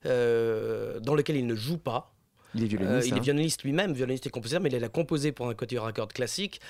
[0.07, 2.13] euh, dans lequel il ne joue pas.
[2.55, 3.09] Il est Euh, violoniste.
[3.09, 3.23] il est hein.
[3.23, 6.61] violoniste lui-même, violoniste et compositeur, mais il a composé pour un quatuor à cordes classique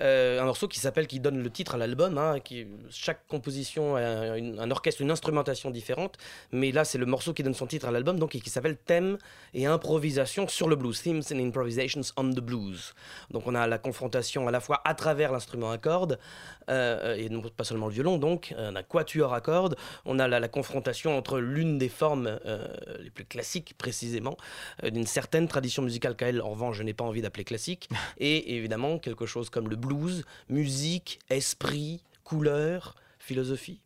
[0.00, 2.18] euh, un morceau qui s'appelle, qui donne le titre à l'album.
[2.18, 6.16] hein, qui chaque composition a une- un orchestre, une instrumentation différente,
[6.52, 9.16] mais là c'est le morceau qui donne son titre à l'album, donc qui s'appelle Thème
[9.54, 12.92] et improvisation sur le blues, Themes and Improvisations on the Blues.
[13.30, 16.18] Donc on a la confrontation à la fois à travers l'instrument à cordes
[16.68, 19.76] euh, et non pas seulement le violon, donc euh, un quatuor à cordes.
[20.04, 22.66] On a la, la confrontation entre l'une des formes euh,
[23.02, 24.36] les plus classiques précisément
[24.82, 28.98] d'une certaine tradition musicale qu'elle, en revanche, je n'ai pas envie d'appeler classique, et évidemment
[28.98, 33.81] quelque chose comme le blues, musique, esprit, couleur, philosophie.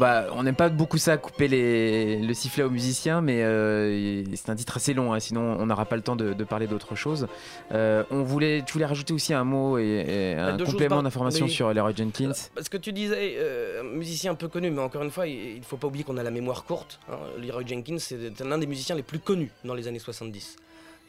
[0.00, 4.48] Bon, on n'aime pas beaucoup ça, couper les, le sifflet aux musiciens, mais euh, c'est
[4.48, 6.96] un titre assez long, hein, sinon on n'aura pas le temps de, de parler d'autre
[6.96, 7.26] chose.
[7.72, 11.44] Euh, on voulait, tu voulais rajouter aussi un mot et, et un deux complément d'information
[11.44, 11.52] oui.
[11.52, 12.32] sur Leroy Jenkins.
[12.54, 15.64] Parce que tu disais, euh, musicien un peu connu, mais encore une fois, il ne
[15.64, 16.98] faut pas oublier qu'on a la mémoire courte.
[17.12, 17.18] hein.
[17.38, 20.56] Leroy Jenkins, c'est l'un des musiciens les plus connus dans les années 70.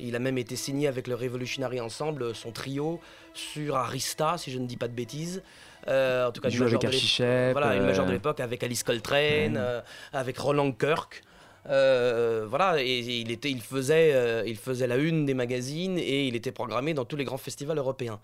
[0.02, 3.00] Il a même été signé avec le Revolutionary Ensemble, son trio,
[3.34, 5.44] sur Arista, si je ne dis pas de bêtises.
[5.88, 7.18] Euh, en tout cas, Il joue avec Archie
[7.52, 9.58] Voilà, une euh, major de l'époque avec Alice Coltrane, Ouais.
[9.58, 9.82] euh,
[10.14, 11.24] avec Roland Kirk.
[11.70, 16.28] Euh, voilà, et il, était, il, faisait, euh, il faisait la une des magazines et
[16.28, 18.20] il était programmé dans tous les grands festivals européens.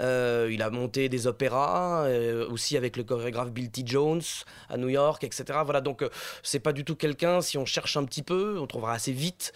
[0.00, 3.82] Euh, il a monté des opéras, euh, aussi avec le chorégraphe Bill T.
[3.84, 4.22] Jones
[4.68, 5.44] à New York, etc.
[5.64, 6.08] Voilà, donc euh,
[6.42, 9.52] c'est pas du tout quelqu'un, si on cherche un petit peu, on trouvera assez vite,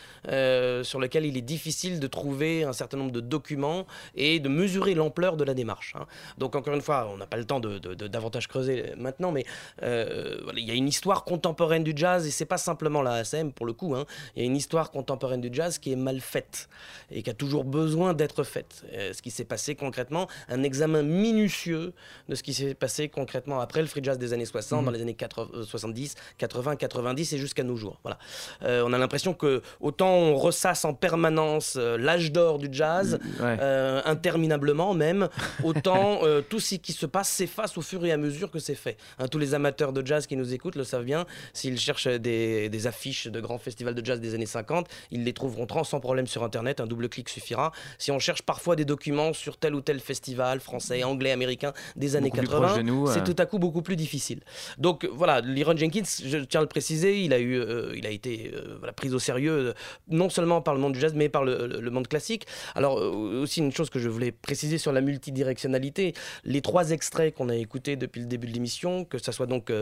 [0.82, 4.94] sur lequel il est difficile de trouver un certain nombre de documents et de mesurer
[4.94, 5.94] l'ampleur de la démarche.
[5.96, 6.06] hein.
[6.38, 9.44] Donc encore une fois, on n'a pas le temps de, davantage creuser maintenant, mais
[9.82, 13.66] il y a une histoire contemporaine du jazz et c'est pas simplement la ASM pour
[13.66, 13.94] le coup.
[13.94, 14.06] hein.
[14.34, 16.68] Il y a une histoire contemporaine du jazz qui est mal faite
[17.10, 18.84] et qui a toujours besoin d'être faite.
[18.92, 21.92] Ce qui s'est passé concrètement, un examen minutieux
[22.28, 25.02] de ce qui s'est passé concrètement après le free jazz des années 60, dans les
[25.02, 28.00] années 80, euh, 70, 80, 90 et jusqu'à nos jours.
[28.02, 28.18] Voilà.
[28.62, 33.18] Euh, on a l'impression que autant on ressasse en permanence euh, l'âge d'or du jazz,
[33.40, 33.56] Ouais.
[33.60, 35.28] euh, interminablement même,
[35.62, 38.96] autant tout ce qui se passe s'efface au fur et à mesure que c'est fait.
[39.18, 42.68] Hein, tous les amateurs de jazz qui nous écoutent le savent bien, s'ils cherchent des,
[42.68, 46.26] des affiches de grands festivals de jazz des années 50, ils les trouveront sans problème
[46.26, 47.72] sur Internet, un double clic suffira.
[47.98, 50.15] Si on cherche parfois des documents sur tel ou tel festival
[50.60, 53.24] français, anglais, américain des années Beaucoup plus 80, proche de nous, c'est euh.
[53.24, 54.40] tout à coup beaucoup plus difficile.
[54.78, 58.10] Donc voilà, Liron Jenkins, je tiens à le préciser, il a, eu, euh, il a
[58.10, 59.72] été euh, voilà, pris au sérieux euh,
[60.08, 62.46] non seulement par le monde du jazz, mais par le, monde classique.
[62.74, 66.14] Alors aussi une chose que je voulais préciser sur la multidirectionnalité,
[66.44, 69.72] les trois extraits qu'on a écoutés depuis le début de l'émission, que ça soit donc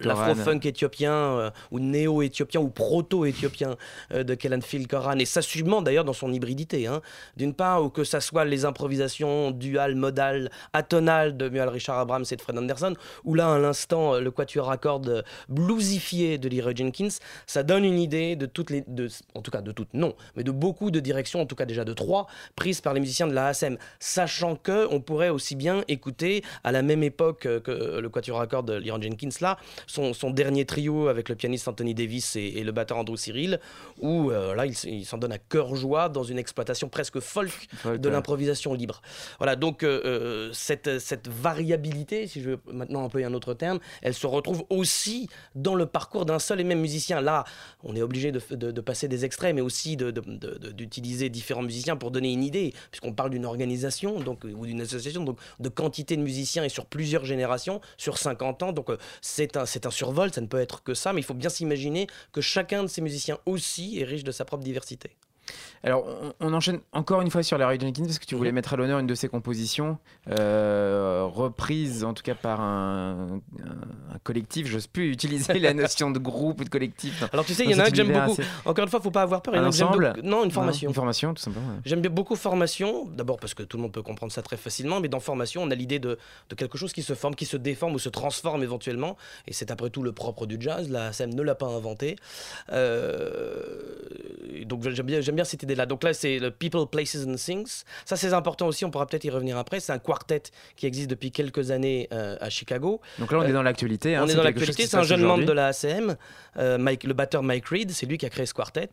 [0.00, 3.76] l'afro-funk éthiopien ou néo-éthiopien ou proto-éthiopien
[4.12, 6.86] de Kellan Phil Coran, et s'assumant d'ailleurs dans son hybridité.
[6.86, 7.00] hein.
[7.36, 12.24] D'une part, ou que ça soit les improvisations duales, modales, atonales de Mual Richard Abrams
[12.30, 12.94] et de Fred Anderson,
[13.24, 17.08] ou là à l'instant euh, le quatuor à cordes euh, bluesifié de Leroy Jenkins,
[17.46, 20.44] ça donne une idée de toutes les, de, en tout cas de toutes non, mais
[20.44, 23.32] de beaucoup de directions, en tout cas déjà de trois, prises par les musiciens de
[23.32, 28.00] la ASM, sachant que on pourrait aussi bien écouter à la même époque euh, que
[28.00, 31.68] le quatuor à cordes de Leroy Jenkins là, son, son dernier trio avec le pianiste
[31.68, 33.60] Anthony Davis et, et le batteur Andrew Cyril,
[34.00, 37.68] où euh, là il, il s'en donne à cœur joie dans une exploitation presque folk
[37.84, 38.14] de ouais.
[38.36, 39.02] Libre.
[39.38, 43.78] Voilà, donc euh, euh, cette, cette variabilité, si je veux maintenant employer un autre terme,
[44.02, 47.20] elle se retrouve aussi dans le parcours d'un seul et même musicien.
[47.20, 47.44] Là,
[47.82, 52.32] on est obligé de, de- passer des extraits, mais aussi d'utiliser différents musiciens pour donner
[52.32, 56.22] une idée, puisqu'on parle d'une organisation donc, euh, ou d'une association, donc de quantité de
[56.22, 58.72] musiciens et sur plusieurs générations, sur 50 ans.
[58.72, 61.34] Donc c'est un, c'est un survol, ça ne peut être que ça, mais il faut
[61.34, 65.10] bien s'imaginer que chacun de ces musiciens aussi est riche de sa propre diversité.
[65.84, 66.04] Alors,
[66.40, 68.76] on, on enchaîne encore une fois sur Larry Jenkins parce que tu voulais mettre à
[68.76, 69.98] l'honneur une de ses compositions,
[70.30, 74.66] euh, reprise en tout cas par un, un- un collectif.
[74.66, 77.20] J'ose plus utiliser la notion de groupe ou de collectif.
[77.22, 77.28] Non.
[77.32, 78.32] Alors tu sais, il y en a un que j'aime beaucoup.
[78.32, 79.54] assez- Encore une fois, faut pas avoir peur.
[79.54, 80.88] Il y Un ensemble beaucoup- Non, une formation.
[80.88, 81.66] Une formation, tout simplement.
[81.68, 81.80] ouais.
[81.84, 85.00] J'aime bien beaucoup formation, d'abord parce que tout le monde peut comprendre ça très facilement,
[85.00, 86.18] mais dans formation, on a l'idée de,
[86.50, 89.16] de quelque chose qui se forme, qui se déforme ou se transforme éventuellement,
[89.46, 92.16] et c'est après tout le propre du jazz, la SEM ne l'a pas inventé.
[92.72, 97.82] Euh, donc j'aime bien, j'aime bien cette Donc là, c'est le People, Places and Things.
[98.06, 99.80] Ça, c'est important aussi, on pourra peut-être y revenir après.
[99.80, 100.44] C'est un quartet
[100.76, 103.00] qui existe depuis quelques années euh, à Chicago.
[103.18, 104.14] Donc là, on est dans l'actualité.
[104.14, 106.16] hein, On est dans l'actualité, c'est un jeune membre de la ACM,
[106.56, 108.88] euh, Mike, le batteur Mike Reed, c'est lui qui a créé ce quartet.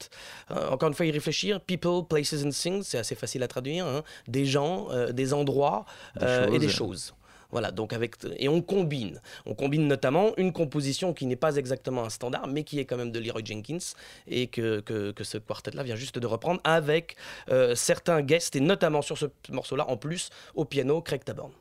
[0.52, 3.86] Euh, encore une fois, y réfléchir, people, places and things, c'est assez facile à traduire,
[3.86, 4.02] hein.
[4.28, 5.86] des gens, euh, des endroits
[6.20, 7.14] Des euh, et des choses.
[7.54, 12.04] Voilà, donc avec et on combine, on combine notamment une composition qui n'est pas exactement
[12.04, 13.94] un standard, mais qui est quand même de Leroy Jenkins
[14.26, 14.84] et que
[15.22, 17.16] ce quartet-là vient juste de reprendre avec
[17.50, 21.52] euh, certains guests et notamment sur ce morceau-là en plus au piano Craig Taborn.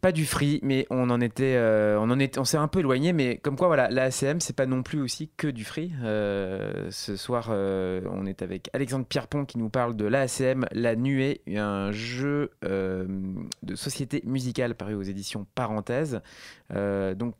[0.00, 2.80] Pas du free, mais on en était, euh, on en est, on s'est un peu
[2.80, 5.92] éloigné, mais comme quoi, voilà, la ACM, c'est pas non plus aussi que du free.
[6.02, 10.96] Euh, ce soir, euh, on est avec Alexandre Pierrepont qui nous parle de l'ACM, La
[10.96, 16.20] Nuée, un jeu de société musicale paru aux éditions Parenthèse.
[16.72, 17.34] Euh, donc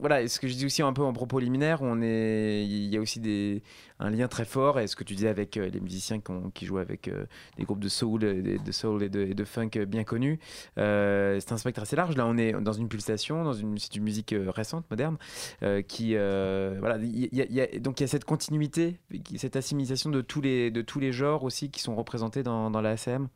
[0.00, 2.96] voilà, ce que je dis aussi un peu en propos liminaire, on est, il y
[2.96, 3.62] a aussi des,
[3.98, 6.20] un lien très fort, et ce que tu disais avec euh, les musiciens
[6.54, 9.84] qui, jouent avec euh, des groupes de soul, et de, soul et de, funk euh,
[9.86, 10.38] bien connus,
[10.78, 12.16] euh, c'est un spectre assez large.
[12.16, 15.16] Là, on est dans une pulsation, dans une, c'est une musique euh, récente, moderne,
[15.62, 18.98] euh, qui, euh, voilà, il y a- donc il y a cette continuité,
[19.36, 22.80] cette assimilation de tous les, de tous les genres aussi qui sont représentés dans, dans
[22.80, 23.28] la ACM.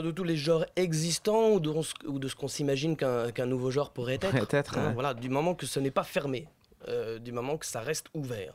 [0.00, 1.70] De tous les genres existants ou de,
[2.06, 4.30] ou de ce qu'on s'imagine qu'un nouveau genre pourrait être.
[4.30, 4.78] Peut-être.
[4.78, 4.94] Hein, ouais.
[4.94, 6.48] Voilà, du moment que ce n'est pas fermé,
[6.88, 8.54] euh, du moment que ça reste ouvert.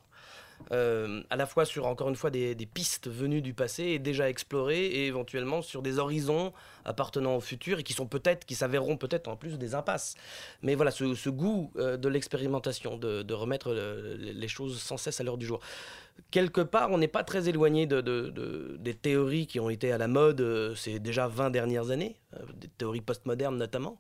[0.71, 4.29] Euh, à la fois sur, encore une fois, des, pistes venues du passé et déjà
[4.29, 6.53] explorées, et éventuellement sur des horizons
[6.85, 10.15] appartenant au futur et qui sont peut-être, qui s'avéreront peut-être en plus des impasses.
[10.61, 15.23] Mais voilà, ce, goût euh, de l'expérimentation, de, remettre le- les choses sans cesse à
[15.23, 15.59] l'heure du jour.
[16.31, 19.91] Quelque part, on n'est pas très éloigné de, de- de- des théories qui ont été
[19.91, 23.99] à la mode euh, ces déjà 20 dernières années, euh, des théories postmodernes notamment.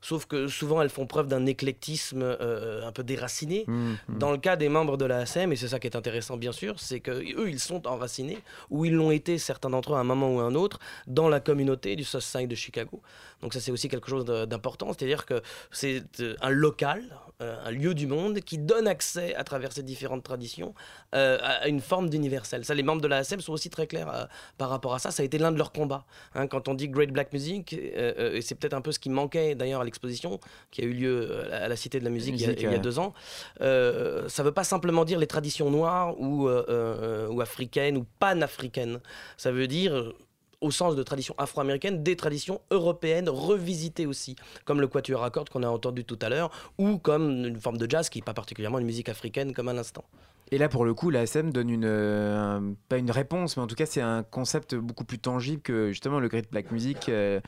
[0.00, 3.64] Sauf que souvent, elles font preuve d'un éclectisme euh, un peu déraciné.
[3.66, 4.18] Mmh, mmh.
[4.18, 6.78] Dans le cas des membres de la et c'est ça qui est intéressant bien sûr,
[6.78, 8.38] c'est que eux ils sont enracinés,
[8.70, 11.28] ou ils l'ont été, certains d'entre eux à un moment ou à un autre, dans
[11.28, 13.02] la communauté du South Side de Chicago.
[13.42, 17.70] Donc ça c'est aussi quelque chose d'important, c'est-à-dire que c'est euh, un local, euh, un
[17.70, 20.74] lieu du monde qui donne accès à travers ces différentes traditions
[21.14, 22.64] euh, à une forme d'universel.
[22.64, 24.24] Ça les membres de la ASM sont aussi très clairs euh,
[24.56, 26.06] par rapport à ça, ça a été l'un de leurs combats.
[26.34, 26.46] hein.
[26.46, 29.10] quand on dit Great Black Music, euh, euh, et c'est peut-être un peu ce qui
[29.10, 32.34] manquait d'ailleurs à l'exposition qui a eu lieu euh, à la- Cité de la Musique,
[32.36, 32.78] il y a- Musique, il y a ouais.
[32.78, 33.12] deux ans,
[33.60, 37.98] euh, ça ne veut pas simplement dire les traditions noires ou, euh, euh, ou africaines
[37.98, 38.98] ou panafricaines.
[39.36, 40.14] Ça veut dire, euh,
[40.60, 45.48] au sens de tradition afro-américaine, des traditions européennes revisitées aussi, comme le quatuor à cordes
[45.48, 48.34] qu'on a entendu tout à l'heure, ou comme une forme de jazz qui n'est pas
[48.34, 50.04] particulièrement une musique africaine comme à l'instant.
[50.52, 53.66] Et là, pour le coup, la SM donne une, euh, pas une réponse, mais en
[53.66, 57.40] tout cas, c'est un concept beaucoup plus tangible que justement le Great Black Music, euh,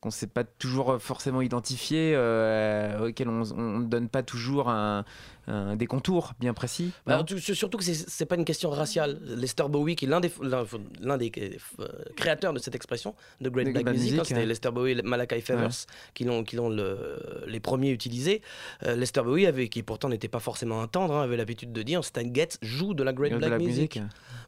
[0.00, 5.04] qu'on ne sait pas toujours forcément identifier, euh, auquel on ne donne pas toujours un,
[5.48, 6.92] un- des contours bien précis.
[7.04, 9.18] Bah, surtout que c'est- c'est pas une question raciale.
[9.24, 11.32] Lester Bowie, qui est l'un des, l'un- des
[11.80, 14.46] euh, créateurs de cette expression de Great De Black Black Music, Music, hein, c'était ouais.
[14.46, 15.70] Lester Bowie et Malachi Favors
[16.14, 18.40] qui l'ont, qui l'ont le- les premiers utilisés.
[18.84, 21.82] Euh, Lester Bowie, avait, qui pourtant n'était pas forcément un tendre, hein, avait l'habitude de
[21.82, 24.00] dire Stan Getz joue de la Great Black la Music.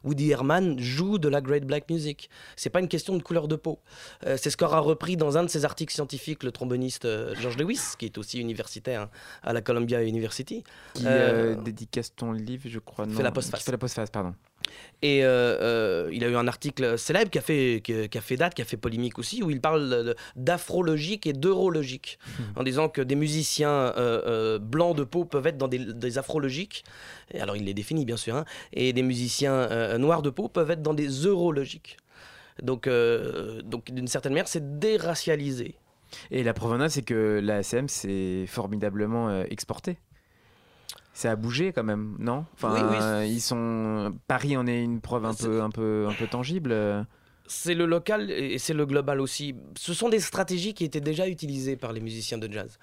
[0.05, 2.29] Woody Herman joue de la Great Black Music.
[2.55, 3.79] C'est pas une question de couleur de peau.
[4.25, 7.57] Euh, c'est ce qu'aura repris dans un de ses articles scientifiques le tromboniste euh, George
[7.57, 9.09] Lewis, qui est aussi universitaire
[9.43, 10.63] à la Columbia University.
[10.93, 13.05] Qui Euh, euh, dédicace ton livre, je crois.
[13.05, 13.59] fait non, la postface.
[13.59, 14.33] Qui fait la postface, pardon.
[15.01, 18.37] Et euh, il a eu un article célèbre qui a, fait, qui, qui a fait
[18.37, 22.19] date, qui a fait polémique aussi, où il parle d'afrologique et d'eurologique,
[22.55, 26.83] en disant que des musiciens euh, blancs de peau peuvent être dans des, des afrologiques,
[27.33, 30.69] et alors il les définit bien sûr, hein, et des musiciens noirs de peau peuvent
[30.69, 31.97] être dans des eurologiques.
[32.61, 35.75] Donc, euh, donc d'une certaine manière, c'est déracialisé.
[36.29, 39.97] Et la est, c'est que la SM s'est formidablement euh, exportée.
[41.13, 42.45] Ça a bougé quand même, non?
[42.53, 42.97] Enfin, Oui, oui.
[43.01, 44.13] euh, ils sont.
[44.27, 46.73] Paris en est une preuve un peu, un peu, un peu tangible.
[47.51, 47.57] Euh.
[47.63, 49.55] C'est le local et c'est le global aussi.
[49.77, 52.77] Ce sont des stratégies qui étaient déjà utilisées par les musiciens de jazz.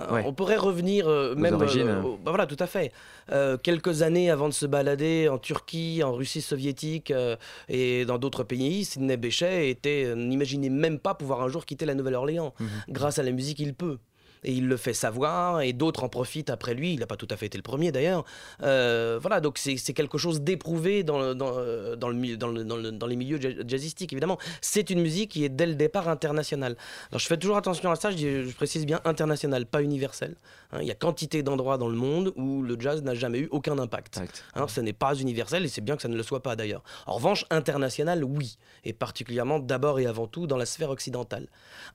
[0.00, 0.22] Euh, Ouais.
[0.26, 1.88] On pourrait revenir euh, même origines.
[2.04, 2.90] au- bah voilà, tout à fait.
[3.30, 7.36] Euh, quelques années avant de se balader en Turquie, en Russie soviétique euh,
[7.68, 11.86] et dans d'autres pays, Sidney Bechet était euh, n'imaginait même pas pouvoir un jour quitter
[11.86, 12.54] la Nouvelle-Orléans.
[12.58, 12.68] Mhm.
[12.88, 13.98] Grâce à la musique, il peut.
[14.44, 16.92] Et il le fait savoir, et d'autres en profitent après lui.
[16.94, 18.24] Il n'a pas tout à fait été le premier d'ailleurs.
[18.62, 22.64] Euh, voilà, donc c'est quelque chose d'éprouvé dans, le- dans, dans, le, mi- dans, le-
[22.64, 24.38] dans le- dans les milieux jazz- jazzistiques, évidemment.
[24.60, 26.76] C'est une musique qui est dès le départ internationale.
[27.10, 30.36] Alors je fais toujours attention à ça, je, précise bien international, pas universel.
[30.72, 33.48] Hein, il y a quantité d'endroits dans le monde où le jazz n'a jamais eu
[33.50, 34.18] aucun impact.
[34.54, 36.82] Hein, ce n'est pas universel et c'est bien que ça ne le soit pas d'ailleurs.
[37.06, 41.46] En revanche, international, oui, et particulièrement d'abord et avant tout dans la sphère occidentale.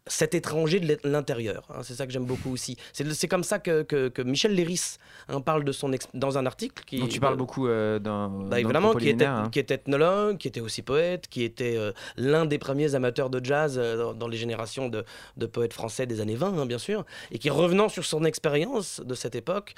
[0.07, 2.77] Cet étranger de l'intérieur, hein, c'est ça que j'aime beaucoup aussi.
[2.93, 6.83] C'est comme ça que, que- que Michel Léris hein, parle de son dans un article
[6.85, 8.29] qui Dont tu parles euh, beaucoup euh, dans.
[8.29, 9.49] bah, évidemment, qui était, hein.
[9.51, 13.43] qui était ethnologue, qui était aussi poète, qui était euh, l'un des premiers amateurs de
[13.43, 15.03] jazz euh, dans, dans les générations de,
[15.37, 19.01] de poètes français des années 20, hein, bien sûr, et qui, revenant sur son expérience
[19.03, 19.73] de cette époque,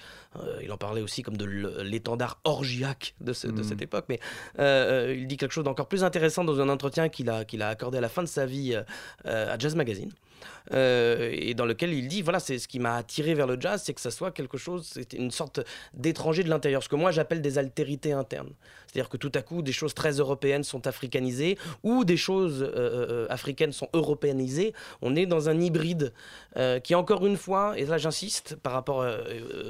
[0.61, 3.63] il en parlait aussi comme de l'étendard orgiaque de, ce- de Mhm.
[3.63, 4.19] cette époque, mais
[4.59, 7.97] il dit quelque chose d'encore plus intéressant dans un entretien qu'il a, qu'il a accordé
[7.97, 8.75] à la fin de sa vie
[9.25, 10.11] à Jazz Magazine.
[10.73, 13.81] Euh, et dans lequel il dit voilà, c'est ce qui m'a attiré vers le jazz,
[13.83, 15.59] c'est que ça soit quelque chose, c'était une sorte
[15.93, 18.51] d'étranger de l'intérieur, ce que moi j'appelle des altérités internes.
[18.87, 22.67] C'est-à-dire que tout à coup, des choses très européennes sont africanisées ou des choses euh,
[22.75, 24.73] euh, africaines sont européanisées.
[25.01, 26.13] On est dans un hybride
[26.83, 29.15] qui, encore une fois, et là j'insiste par rapport à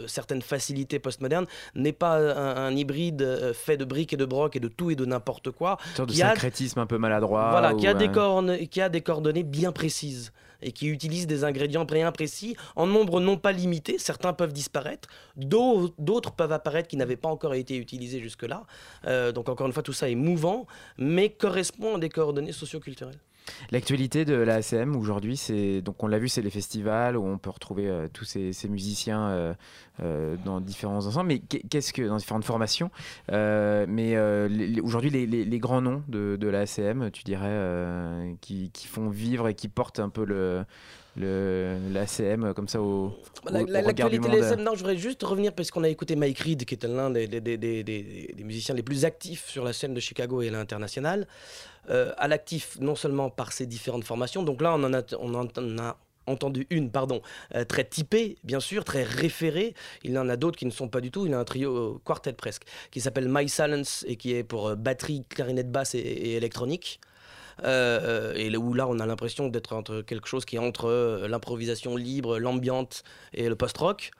[0.07, 1.45] certaines facilités postmodernes,
[1.75, 5.05] n'est pas un, hybride fait de briques et de brocs et de tout et de
[5.05, 5.77] n'importe quoi.
[5.91, 7.51] Une sorte de syncrétisme un peu maladroit.
[7.51, 8.09] Voilà, qui, a des
[8.67, 10.31] qui a des coordonnées bien précises
[10.61, 13.97] et qui utilisent des ingrédients bien précis en nombre non pas limité.
[13.97, 18.63] Certains peuvent disparaître, d'autres peuvent apparaître qui n'avaient pas encore été utilisés jusque-là.
[19.05, 23.19] Euh, donc encore une fois, tout ça est mouvant, mais correspond à des coordonnées socioculturelles.
[23.71, 27.37] L'actualité de la ACM aujourd'hui, c'est donc on l'a vu, c'est les festivals où on
[27.37, 29.53] peut retrouver euh, tous ces, musiciens euh,
[30.01, 32.91] euh, dans différents ensembles, mais qu'est-ce que dans différentes formations.
[33.29, 34.17] mais
[34.81, 39.67] aujourd'hui, les, grands noms de, de la tu dirais, qui, qui, font vivre et qui
[39.67, 40.63] portent un peu le
[41.17, 43.13] l'ACM comme ça au,
[43.49, 46.73] L'actualité de l'ACM, non, je voudrais juste revenir parce qu'on a écouté Mike Reed, qui
[46.73, 50.41] était l'un des, des, des, des, musiciens les plus actifs sur la scène de Chicago
[50.41, 51.27] et à l'international.
[51.89, 55.33] Euh, à l'actif non seulement par ses différentes formations, donc là on en a, on
[55.33, 55.47] en
[55.79, 55.97] a
[56.27, 57.21] entendu une, pardon,
[57.55, 59.73] euh, très typée, bien sûr, très référée.
[60.03, 61.25] Il en a d'autres qui ne sont pas du tout.
[61.25, 64.75] Il a un trio, euh, quartet presque, qui s'appelle My Silence et qui est pour
[64.75, 67.01] batterie, clarinette basse et, électronique.
[67.63, 72.39] Et où là, on a l'impression d'être entre quelque chose qui est entre l'improvisation libre,
[72.39, 73.03] l'ambiante
[73.33, 74.11] et le post-rock.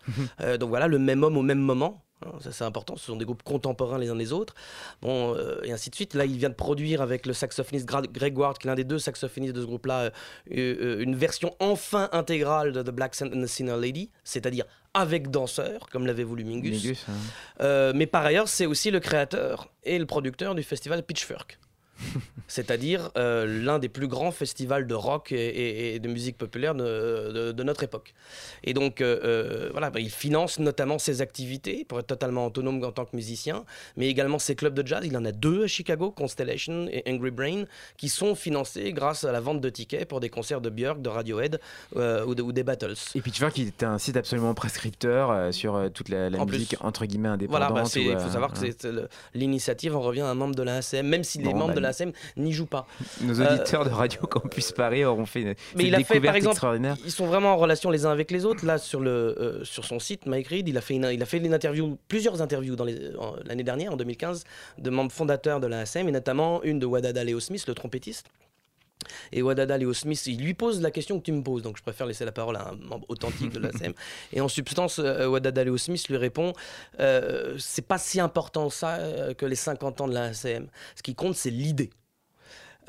[0.60, 2.04] donc voilà, le même homme au même moment.
[2.26, 4.54] Hein, ça c'est important, ce sont des groupes contemporains les uns des autres.
[5.02, 6.14] Bon, euh, et ainsi de suite.
[6.14, 9.00] Là, il vient de produire avec le saxophoniste Greg Ward, qui est l'un des deux
[9.00, 10.10] saxophonistes de ce groupe-là, euh,
[10.52, 16.24] euh, une version enfin intégrale de The Black Sinner Lady, c'est-à-dire avec danseurs, comme l'avait
[16.24, 17.06] voulu Mingus.
[17.08, 17.94] Hein.
[17.96, 21.60] mais par ailleurs, c'est aussi le créateur et le producteur du festival Pitchfork.
[22.48, 27.84] c'est-à-dire euh, l'un des plus grands festivals de rock et, de musique populaire de, notre
[27.84, 28.14] époque.
[28.64, 32.84] Et donc, euh, euh, voilà, bah, il finance notamment ses activités pour être totalement autonome
[32.84, 33.64] en tant que musicien,
[33.98, 35.04] mais également ses clubs de jazz.
[35.06, 37.64] Il en a deux à Chicago, Constellation et Angry Brain,
[37.98, 41.10] qui sont financés grâce à la vente de tickets pour des concerts de Björk, de
[41.10, 41.60] Radiohead
[41.96, 42.96] ou, des battles.
[43.16, 47.06] Et puis tu vois qu'il est un site absolument prescripteur sur toute la, musique entre
[47.06, 47.70] guillemets indépendante.
[47.70, 51.08] Voilà, bah, il faut savoir que l'initiative en revient à un membre de la ACM,
[51.08, 51.91] même si les membres bah, de la
[52.38, 52.88] n'y joue pas.
[53.22, 56.60] Nos auditeurs de Radio Campus Paris auront fait une, mais il a fait, par exemple,
[57.06, 58.66] Ils sont vraiment en relation les uns avec les autres.
[58.66, 61.26] Là, sur, le, euh, sur son site, Mike Reed, il a fait, une, il a
[61.26, 62.76] fait une interview, plusieurs interviews
[63.46, 64.44] l'année dernière, en 2015,
[64.78, 68.28] de membres fondateurs de la et notamment une de Wadada Leo Smith, le trompettiste.
[69.32, 71.84] Et Wadada Leo Smith, il lui pose la question que tu me poses, donc je
[71.84, 73.72] préfère laisser la parole à un membre authentique de la
[74.34, 76.54] Et en substance, euh, Wadada Leo Smith lui répond
[77.00, 79.00] euh, c'est pas si important ça
[79.38, 80.60] que les 50 ans de la Ce
[81.04, 81.90] qui compte, c'est l'idée.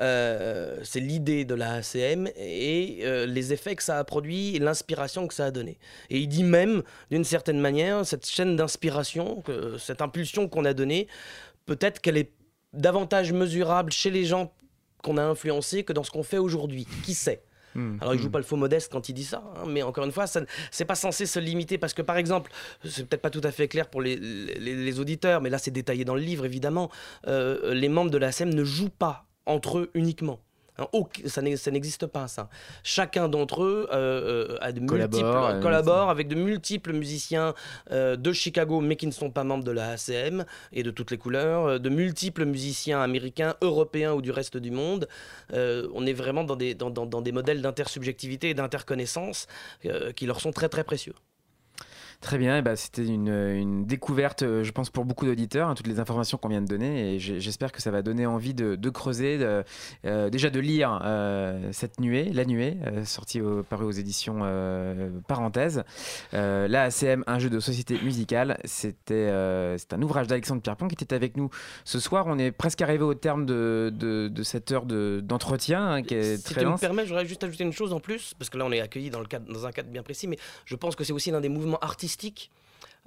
[0.00, 4.58] Euh, c'est l'idée de la ACM et euh, les effets que ça a produit et
[4.58, 5.78] l'inspiration que ça a donné.
[6.08, 9.42] Et il dit même, d'une certaine manière, cette chaîne d'inspiration,
[9.78, 11.08] cette impulsion qu'on a donnée,
[11.66, 12.32] peut-être qu'elle est
[12.72, 14.52] davantage mesurable chez les gens
[15.02, 16.86] qu'on a influencés que dans ce qu'on fait aujourd'hui.
[17.04, 17.42] Qui sait
[17.74, 17.98] hmm.
[18.00, 18.32] alors, il joue hmm.
[18.32, 20.26] pas le faux modeste quand il dit ça, hein, mais encore une fois,
[20.70, 22.52] c'est pas censé se limiter parce que, par exemple,
[22.84, 26.14] c'est peut-être pas tout à fait clair pour les, auditeurs, mais là, c'est détaillé dans
[26.14, 26.90] le livre, évidemment.
[27.26, 30.40] Euh, les membres de la ACM ne jouent pas entre eux uniquement.
[30.78, 30.86] Hein,
[31.26, 32.48] ça n'existe pas ça.
[32.82, 37.54] Chacun d'entre eux euh, euh, a de collabore, multiples, collabore avec de multiples musiciens
[37.90, 41.10] euh, de Chicago, mais qui ne sont pas membres de la ACM et de toutes
[41.10, 45.08] les couleurs, de multiples musiciens américains, européens ou du reste du monde.
[45.52, 49.46] on est vraiment dans des, dans, dans des modèles d'intersubjectivité et d'interconnaissance
[50.16, 51.14] qui leur sont très très précieux.
[52.22, 55.88] Très bien, et bah, c'était une, découverte, euh, je pense, pour beaucoup d'auditeurs, hein, toutes
[55.88, 59.38] les informations qu'on vient de donner, et j'espère que ça va donner envie de, creuser,
[60.04, 64.38] euh, déjà de lire euh, cette nuée, La Nuée, sortie au, paru aux éditions
[65.26, 65.82] Parenthèse.
[66.32, 69.30] la ACM, un jeu de société musicale, c'était
[69.76, 71.50] c'est un ouvrage d'Alexandre Pierrepont qui était avec nous
[71.84, 72.26] ce soir.
[72.28, 76.54] On est presque arrivé au terme de, de, cette heure d'entretien hein, qui est si
[76.54, 78.70] très tu me permets, j'aurais juste ajouter une chose en plus, parce que là on
[78.70, 81.12] est accueilli dans, le cadre, dans un cadre bien précis, mais je pense que c'est
[81.12, 82.11] aussi l'un des mouvements artistiques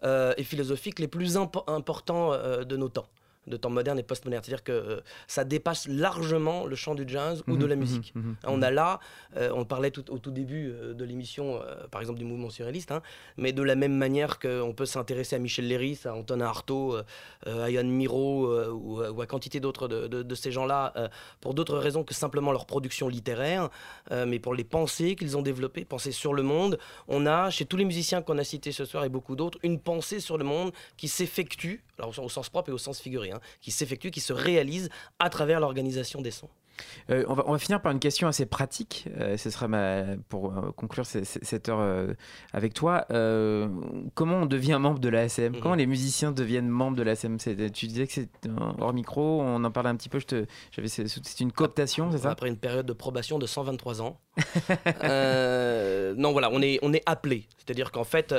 [0.03, 3.08] euh, et philosophiques les plus importants euh, de nos temps
[3.48, 4.43] de temps moderne et post-moderne.
[4.43, 8.14] C'est-à-dire que euh, ça dépasse largement le champ du jazz ou de la mhm, musique.
[8.16, 9.00] Mhm, mhm, on a là,
[9.38, 11.60] euh, on parlait tout, au tout début euh, de l'émission,
[11.91, 13.02] par exemple du mouvement surréaliste, hein,
[13.38, 16.98] mais de la même manière qu'on peut s'intéresser à Michel Léris, à Antonin Artaud,
[17.46, 20.93] à Yann Miro ou, à quantité d'autres de, ces gens-là,
[21.41, 23.70] pour d'autres raisons que simplement leur production littéraire,
[24.12, 26.78] mais pour les pensées qu'ils ont développées, pensées sur le monde.
[27.08, 29.80] On a, chez tous les musiciens qu'on a cités ce soir et beaucoup d'autres, une
[29.80, 33.34] pensée sur le monde qui s'effectue, alors au sens propre et au sens figuré, Hein,
[33.61, 36.49] qui s'effectue, qui se réalise à travers l'organisation des sons.
[37.09, 39.07] Euh, on, va, on va finir par une question assez pratique.
[39.19, 42.13] Euh, ce sera ma, pour euh, conclure ce- ce- cette heure euh,
[42.53, 43.05] avec toi.
[44.15, 45.59] Comment on devient membre de l'ASM Mhm.
[45.61, 48.30] Comment les musiciens deviennent membres de l'ASM Tu disais que c'est
[48.80, 50.19] hors micro, on en parlait un petit peu.
[50.86, 52.32] C'est une cooptation, c'est ça?
[52.32, 54.19] Après une période de probation de 123 ans.
[56.17, 57.47] Non, voilà, on est, on est appelé.
[57.57, 58.34] C'est-à-dire qu'en fait,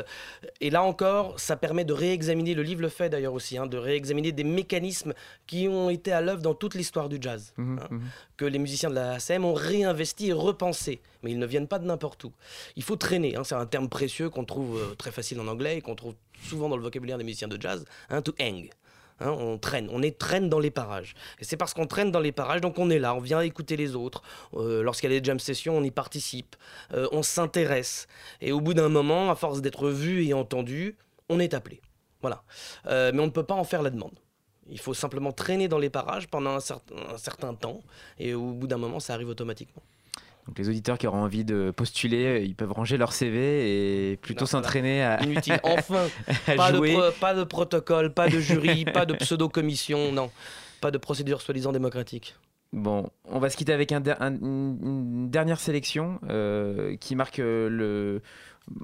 [0.60, 3.76] et là encore, ça permet de réexaminer, le livre le fait d'ailleurs aussi, hein, de
[3.76, 5.14] réexaminer des mécanismes
[5.46, 7.52] qui ont été à l'œuvre dans toute l'histoire du jazz.
[7.56, 8.02] Mhm, hein, mhm.
[8.36, 11.00] Que les musiciens de la ASM ont réinvesti et repensé.
[11.22, 12.32] Mais ils ne viennent pas de n'importe où.
[12.76, 15.78] Il faut traîner, hein, c'est un terme précieux qu'on trouve euh, très facile en anglais
[15.78, 18.70] et qu'on trouve souvent dans le vocabulaire des musiciens de jazz, hein, to hang.
[19.18, 21.14] Hein, on traîne, on est traîne dans les parages.
[21.40, 23.74] Et c'est parce qu'on traîne dans les parages, donc on est là, on vient écouter
[23.76, 24.22] les autres.
[24.54, 26.54] Euh, Lorsqu'il y a des jam sessions, on y participe,
[26.92, 28.08] Euh, on s'intéresse.
[28.42, 30.98] Et au bout d'un moment, à force d'être vu et entendu,
[31.30, 31.80] on est appelé.
[32.20, 32.42] Voilà.
[32.84, 34.18] Mais on ne peut pas en faire la demande.
[34.70, 37.82] Il faut simplement traîner dans les parages pendant un certain, un certain temps,
[38.18, 39.82] et au bout d'un moment, ça arrive automatiquement.
[40.46, 44.16] Donc les auditeurs qui auront envie de postuler, euh, ils peuvent ranger leur CV et
[44.16, 45.58] plutôt s'entraîner à, Inutile.
[45.64, 46.06] Enfin,
[46.56, 46.92] pas de, jouer.
[46.92, 50.30] pro- pas de protocole, pas de jury, pas de pseudo-commission, non.
[50.80, 52.36] Pas de procédure soi-disant démocratique.
[52.72, 57.16] Bon, on va se quitter avec un der- un- une une dernière sélection euh, qui
[57.16, 58.22] marque euh, le,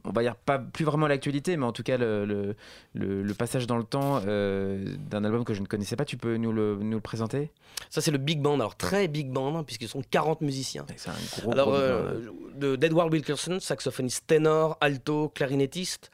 [0.05, 2.55] on va dire pas plus vraiment l'actualité, mais en tout cas le, le,
[2.95, 6.05] le- le passage dans le temps euh, d'un album que je ne connaissais pas.
[6.05, 7.51] Tu peux nous le, nous présenter?
[7.91, 8.55] Ça, c'est le big band.
[8.55, 10.85] Alors, très big band, hein, puisqu'ils sont 40 musiciens.
[10.97, 11.53] C'est un gros.
[11.53, 12.20] Alors, gros euh,
[12.55, 16.11] de d'Edward Wilkerson, saxophoniste ténor, alto, clarinettiste,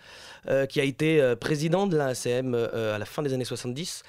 [0.50, 4.02] euh, qui a été euh, président de l'ACM euh, à la fin des années 70.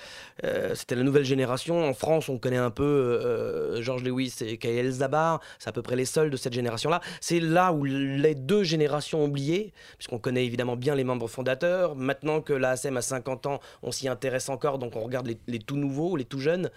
[0.43, 1.83] Euh, C'était la nouvelle génération.
[1.83, 5.41] En France, on connaît un peu euh, George Lewis et Kael Zabar.
[5.57, 7.01] C'est à peu près les seuls de cette génération-là.
[7.19, 11.95] C'est là où les deux générations oubliées, puisqu'on connaît évidemment bien les membres fondateurs.
[11.95, 15.77] Maintenant que l'ASM a 50 ans, on s'y intéresse encore, donc on regarde les, tout
[15.77, 16.69] nouveaux, les tout jeunes.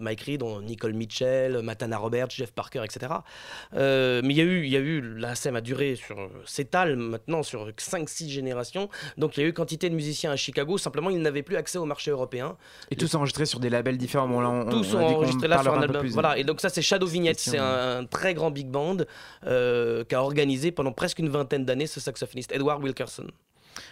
[0.00, 3.12] Mike Reed, Nicole Mitchell, Matana Roberts, Jeff Parker, etc.
[3.72, 8.35] Mais il y a eu, eu, la SEM a duré sur, s'étale maintenant sur 5-6
[9.16, 10.78] Donc il y a eu quantité de musiciens à Chicago.
[10.78, 12.56] Simplement, ils n'avaient plus accès au marché européen.
[12.90, 14.28] Et tous enregistrés sur des labels différents.
[14.28, 16.00] Bon, là, on, Tous on sont enregistrés là sur un album.
[16.00, 16.12] plus.
[16.12, 16.38] Voilà.
[16.38, 17.38] Et donc ça, c'est Shadow Vignette.
[17.38, 18.98] C'est un, un très grand big band
[19.46, 23.26] euh, qui a organisé pendant presque une vingtaine d'années ce saxophoniste Edward Wilkerson.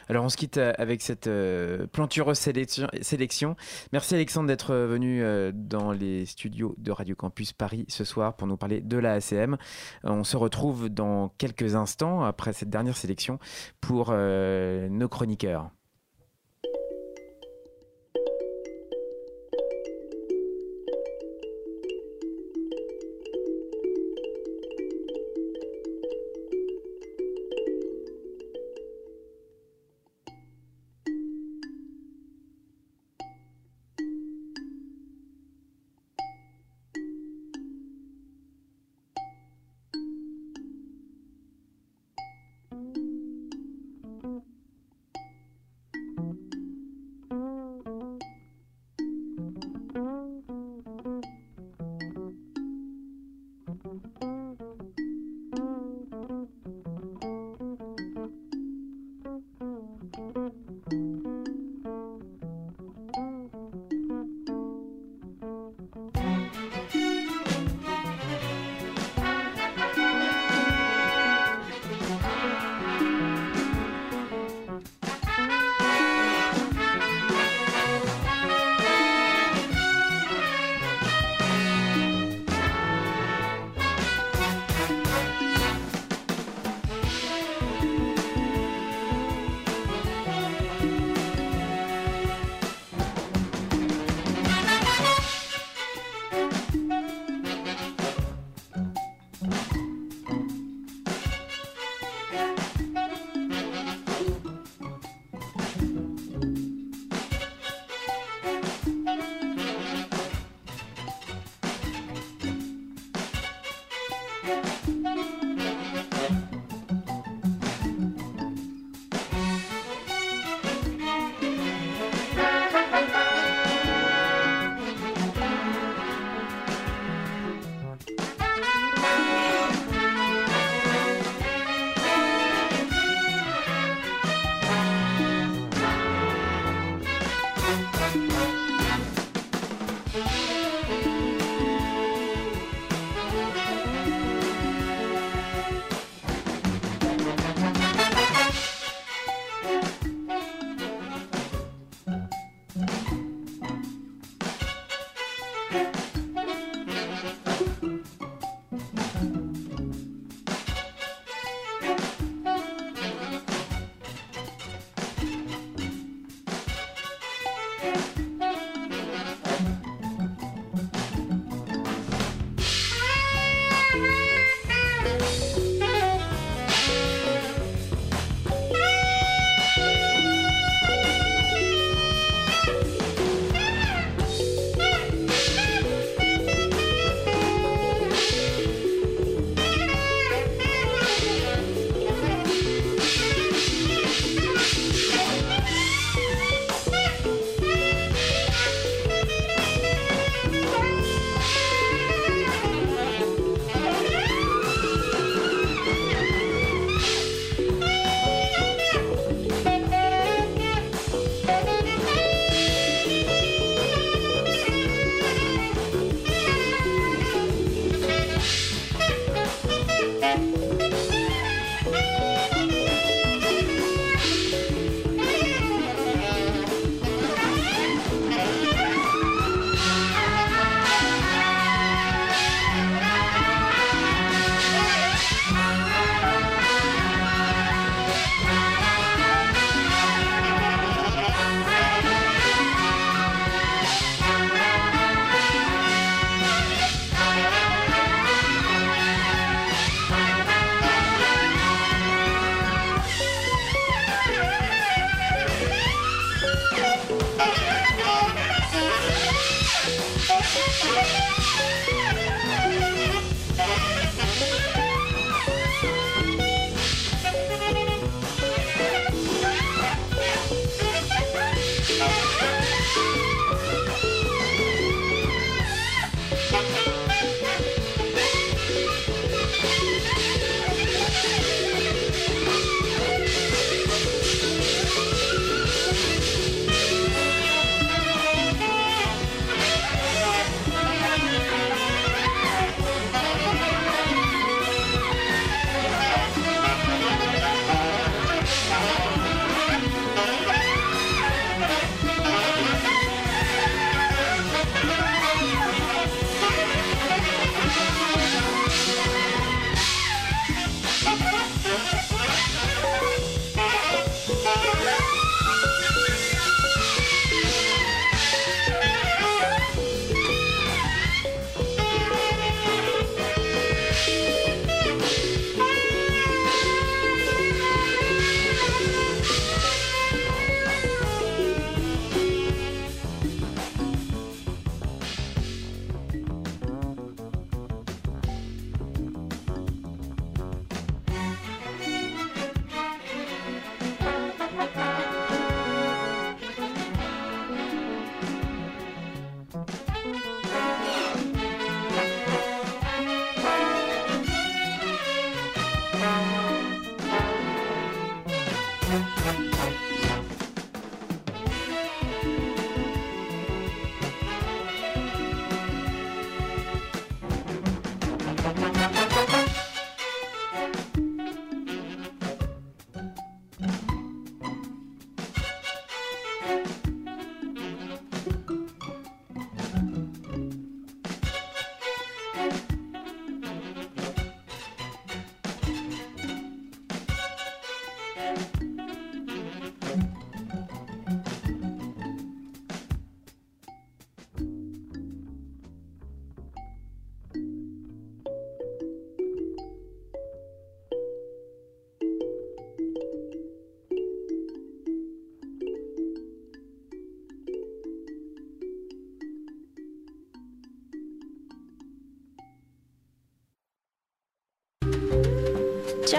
[0.09, 3.57] Alors on se quitte euh, avec cette euh, plantureuse sélection.
[3.93, 5.23] Merci Alexandre d'être euh, venu
[5.53, 9.57] dans les studios de Radio Campus Paris ce soir pour nous parler de la ACM.
[10.03, 13.39] On se retrouve dans quelques instants après cette dernière sélection
[13.81, 15.71] pour nos chroniqueurs.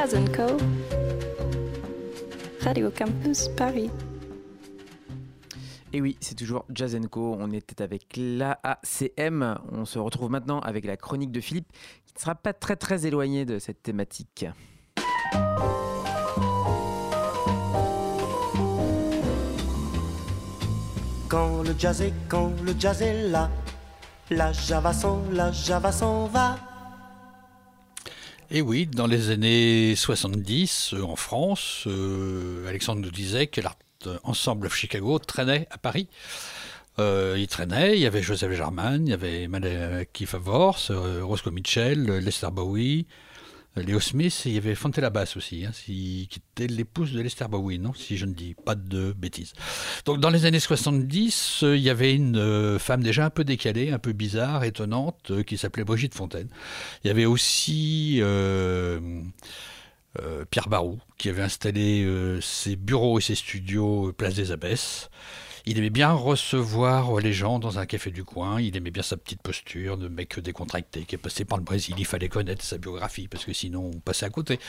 [0.06, 0.58] Jazz Co.
[2.62, 3.90] Radio Campus Paris.
[5.94, 7.36] Et oui, c'est toujours Jazz Co.
[7.40, 9.58] On était avec l'AACM.
[9.72, 11.72] On se retrouve maintenant avec la chronique de Philippe,
[12.06, 14.46] qui ne sera pas très très éloignée de cette thématique.
[21.28, 23.50] Quand le jazz est, quand le jazz est là,
[24.30, 26.58] la java s'en, la java s'en va.
[28.52, 33.78] Et oui, dans les années 70, euh, en France, euh, Alexandre nous disait que l'Art
[34.24, 36.08] Ensemble of Chicago traînait à Paris.
[37.00, 40.80] Euh, il traînait, il y avait Joseph Germain, il y avait Malaki Favors,
[41.22, 43.08] Roscoe Mitchell, Lester Bowie,
[43.76, 47.80] Léo Smith, il y avait Fontella Bass aussi, hein, qui était l'épouse de Lester Bowie,
[47.80, 49.54] non si je ne dis pas de bêtises.
[50.06, 54.00] Donc dans les années 70, il y avait une femme déjà un peu décalée, un
[54.00, 56.48] peu bizarre, étonnante, qui s'appelait Brigitte Fontaine.
[57.04, 58.20] Il y avait aussi...
[60.22, 65.10] Euh, Pierre Barou, qui avait installé euh, ses bureaux et ses studios place des Abbesses.
[65.68, 68.62] Il aimait bien recevoir les gens dans un café du coin.
[68.62, 71.96] Il aimait bien sa petite posture de mec décontracté qui est passé par le Brésil.
[71.98, 74.60] Il fallait connaître sa biographie parce que sinon on passait à côté.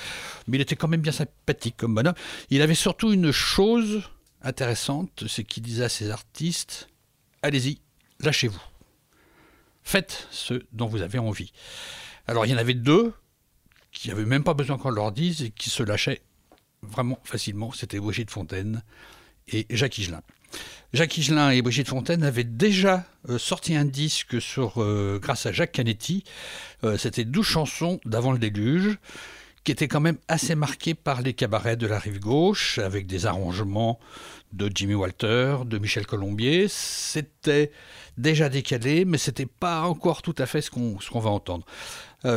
[0.47, 2.15] Mais il était quand même bien sympathique comme bonhomme.
[2.49, 4.05] Il avait surtout une chose
[4.41, 6.89] intéressante, c'est qu'il disait à ses artistes
[7.43, 7.79] allez-y,
[8.21, 8.63] lâchez-vous.
[9.83, 11.53] Faites ce dont vous avez envie.
[12.27, 13.13] Alors il y en avait deux
[13.93, 16.23] qui n'avaient même pas besoin qu'on leur dise et qui se lâchaient
[16.83, 18.83] vraiment facilement, c'était Brigitte Fontaine
[19.49, 20.23] et Jacques Higelin.
[20.93, 25.53] Jacques Higelin et Brigitte Fontaine avaient déjà euh, sorti un disque sur, euh, grâce à
[25.53, 26.25] Jacques Canetti.
[26.85, 28.99] Euh, c'était 12 chansons d'avant le déluge,
[29.65, 33.27] qui étaient quand même assez marquées par les cabarets de la rive gauche, avec des
[33.27, 33.99] arrangements
[34.53, 36.67] de Jimmy Walter, de Michel Colombier.
[36.69, 37.73] C'était
[38.17, 41.67] déjà décalé, mais c'était pas encore tout à fait ce qu'on va entendre.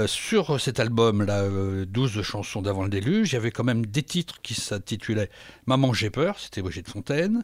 [0.05, 1.47] Sur cet album-là,
[1.85, 5.31] 12 euh, chansons d'avant le déluge, il y avait quand même des titres qui s'intitulaient
[5.65, 7.43] Maman j'ai peur, c'était Brigitte Fontaine.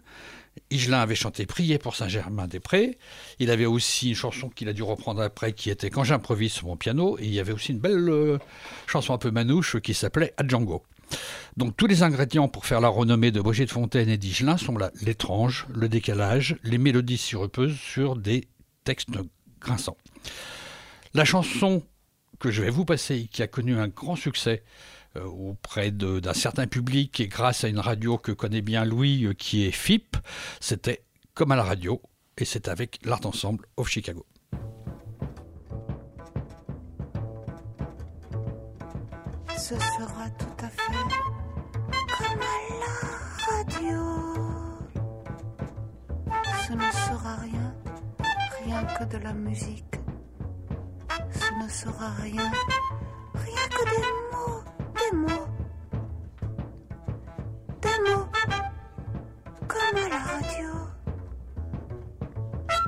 [0.72, 2.98] Higelin avait chanté Prier pour Saint-Germain-des-Prés.
[3.40, 6.68] Il avait aussi une chanson qu'il a dû reprendre après qui était Quand j'improvise sur
[6.68, 7.18] mon piano.
[7.20, 8.38] Et il y avait aussi une belle euh,
[8.88, 10.84] chanson un peu manouche qui s'appelait Adjango.
[11.58, 14.92] Donc tous les ingrédients pour faire la renommée de Brigitte Fontaine et d'Higelin sont là
[15.02, 18.48] l'étrange, le décalage, les mélodies sirupeuses sur des
[18.84, 19.10] textes
[19.62, 19.98] grinçants.
[21.14, 21.84] La chanson
[22.40, 24.64] que je vais vous passer, qui a connu un grand succès
[25.24, 29.66] auprès d'un certain public et grâce à une radio que connaît bien Louis, euh, qui
[29.66, 30.18] est FIP,
[30.60, 32.02] c'était comme à la radio,
[32.38, 34.26] et c'est avec l'Art Ensemble of Chicago.
[39.58, 40.94] Ce sera tout à fait
[42.18, 42.94] comme à la
[43.56, 44.02] radio.
[46.68, 47.76] Ce ne sera rien,
[48.64, 49.96] rien que de la musique
[51.36, 52.52] ce ne sera rien,
[53.34, 54.64] rien que des mots,
[55.14, 55.48] mots,
[57.82, 58.28] des mots,
[59.68, 60.70] comme à la radio.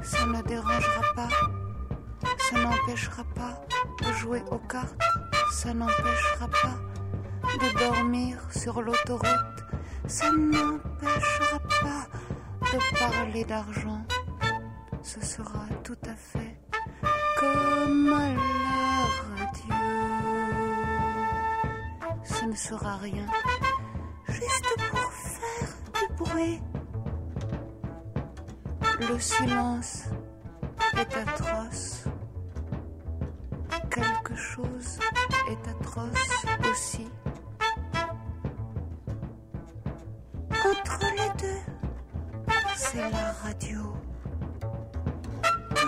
[0.03, 1.29] Ça ne dérangera pas,
[2.49, 3.61] ça n'empêchera pas
[4.01, 4.95] de jouer aux cartes,
[5.51, 6.77] ça n'empêchera pas
[7.61, 9.63] de dormir sur l'autoroute,
[10.07, 12.07] ça n'empêchera pas
[12.61, 14.01] de parler d'argent.
[15.01, 16.59] Ce sera tout à fait
[17.39, 18.56] comme à la
[22.27, 23.25] Ce ne sera rien,
[24.27, 26.61] juste pour faire du bruit.
[28.99, 30.03] Le silence
[30.97, 32.03] est atroce.
[33.89, 34.99] Quelque chose
[35.49, 37.07] est atroce aussi.
[40.51, 43.97] Entre les deux, c'est la radio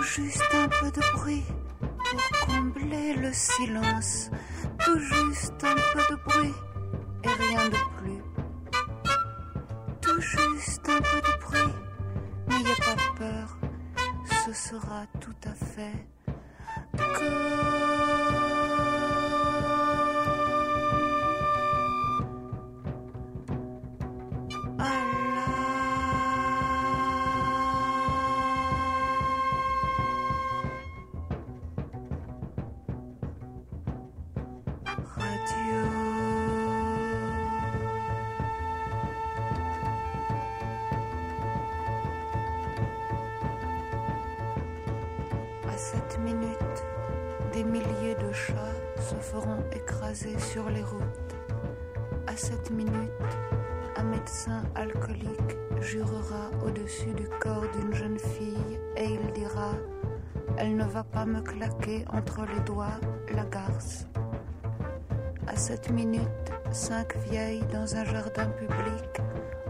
[0.02, 1.44] juste un peu de bruit
[1.78, 4.30] pour combler le silence.
[4.84, 6.54] Tout juste un peu de bruit
[7.24, 8.22] et rien de plus.
[10.00, 11.74] Tout juste un peu de bruit,
[12.48, 13.58] n'ayez pas peur,
[14.46, 16.06] ce sera tout à fait
[52.40, 53.32] cette minute,
[53.96, 59.72] un médecin alcoolique jurera au-dessus du corps d'une jeune fille et il dira
[60.56, 62.98] Elle ne va pas me claquer entre les doigts
[63.34, 64.06] la garce.
[65.46, 69.20] À cette minute, cinq vieilles dans un jardin public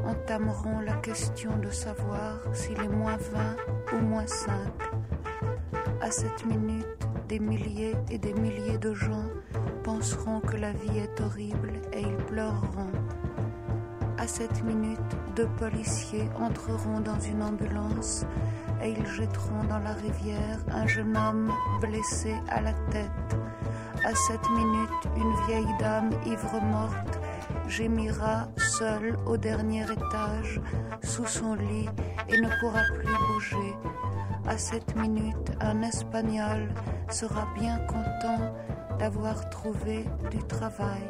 [0.07, 4.51] entameront la question de savoir s'il est moins 20 ou moins 5.
[6.01, 9.27] À cette minute, des milliers et des milliers de gens
[9.91, 12.93] penseront que la vie est horrible et ils pleureront.
[14.19, 18.25] À cette minute, deux policiers entreront dans une ambulance
[18.81, 23.31] et ils jetteront dans la rivière un jeune homme blessé à la tête.
[24.05, 27.19] À cette minute, une vieille dame ivre morte
[27.67, 30.61] gémira seule au dernier étage
[31.03, 31.89] sous son lit
[32.29, 33.75] et ne pourra plus bouger.
[34.47, 36.69] À cette minute, un Espagnol
[37.11, 38.55] sera bien content
[39.01, 41.01] d'avoir trouvé du travail.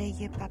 [0.00, 0.45] နဲ့ရပါ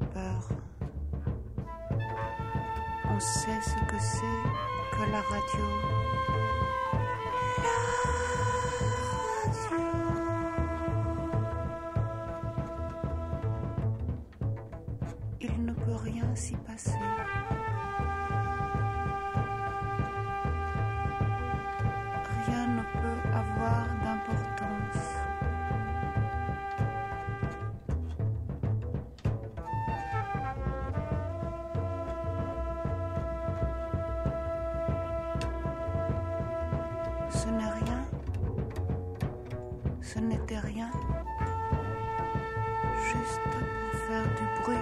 [40.54, 40.90] Rien.
[43.02, 44.76] Juste pour faire du bruit.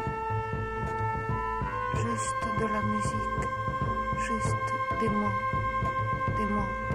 [1.95, 3.49] Juste de la musique.
[4.19, 5.39] Juste des mots.
[6.37, 6.94] Des mots.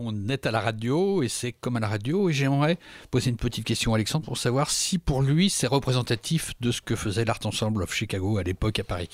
[0.00, 2.28] On est à la radio et c'est comme à la radio.
[2.30, 2.78] Et j'aimerais
[3.10, 6.80] poser une petite question à Alexandre pour savoir si pour lui c'est représentatif de ce
[6.80, 9.08] que faisait l'Art Ensemble of Chicago à l'époque à Paris.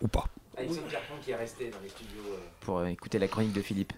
[0.00, 0.26] Ou pas.
[0.56, 0.82] Alexandre
[1.24, 2.22] qui est resté dans les studios.
[2.32, 3.92] euh, Pour euh, écouter la chronique de Philippe.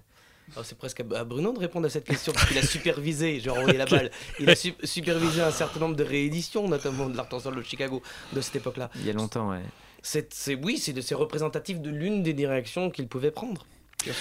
[0.52, 3.50] Alors, c'est presque à Bruno de répondre à cette question parce qu'il a supervisé, j'ai
[3.50, 4.10] renvoyé la balle,
[4.40, 8.02] il a su- supervisé un certain nombre de rééditions, notamment de l'Art Ensemble de Chicago
[8.32, 8.90] de cette époque-là.
[8.96, 9.60] Il y a longtemps, ouais.
[10.02, 13.64] C'est, c'est- oui, c'est, de- c'est représentatif de l'une des directions qu'il pouvait prendre.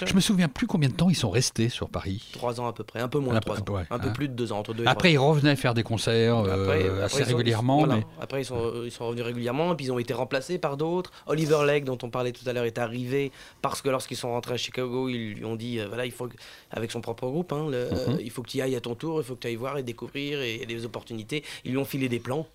[0.06, 2.30] Je me souviens plus combien de temps ils sont restés sur Paris.
[2.34, 4.12] Trois ans à peu près, un peu moins de trois ans, ouais, un peu hein.
[4.12, 6.64] plus de deux ans, entre deux et Après, ils trois revenaient faire des concerts euh,
[6.66, 7.78] Après, assez sont- régulièrement.
[7.80, 7.96] voilà.
[7.98, 8.06] mais...
[8.22, 11.12] Après, ils sont, ils sont revenus régulièrement, et puis ils ont été remplacés par d'autres.
[11.28, 13.32] Oliver Legg, dont on parlait tout à l'heure, est arrivé
[13.62, 16.28] parce que lorsqu'ils sont rentrés à Chicago, ils lui ont dit, euh, voilà, il faut,
[16.28, 16.36] que-
[16.72, 17.98] avec son propre groupe, hein, le- Mhm.
[18.16, 19.56] euh, il faut que tu y ailles à ton tour, il faut que tu ailles
[19.56, 21.44] voir et découvrir, et des opportunités.
[21.66, 22.48] Ils lui ont filé des plans.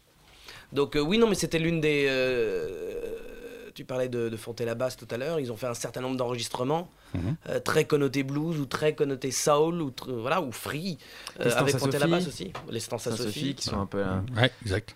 [0.72, 2.06] Donc euh, oui, non, mais c'était l'une des...
[2.08, 3.00] euh,
[3.74, 6.88] tu parlais de, de Fontaine-la-Basse tout à l'heure, ils ont fait un certain nombre d'enregistrements,
[7.14, 7.36] Mhm.
[7.48, 10.98] euh, très connotés blues, ou très connotés soul, ou, voilà, ou free,
[11.40, 12.44] euh, avec à Fontaine-la-Basse Sophie.
[12.44, 12.72] aussi.
[12.72, 13.54] Les Stances à Sophie.
[13.54, 14.02] qui sont un peu.
[14.36, 14.94] Ouais, exact.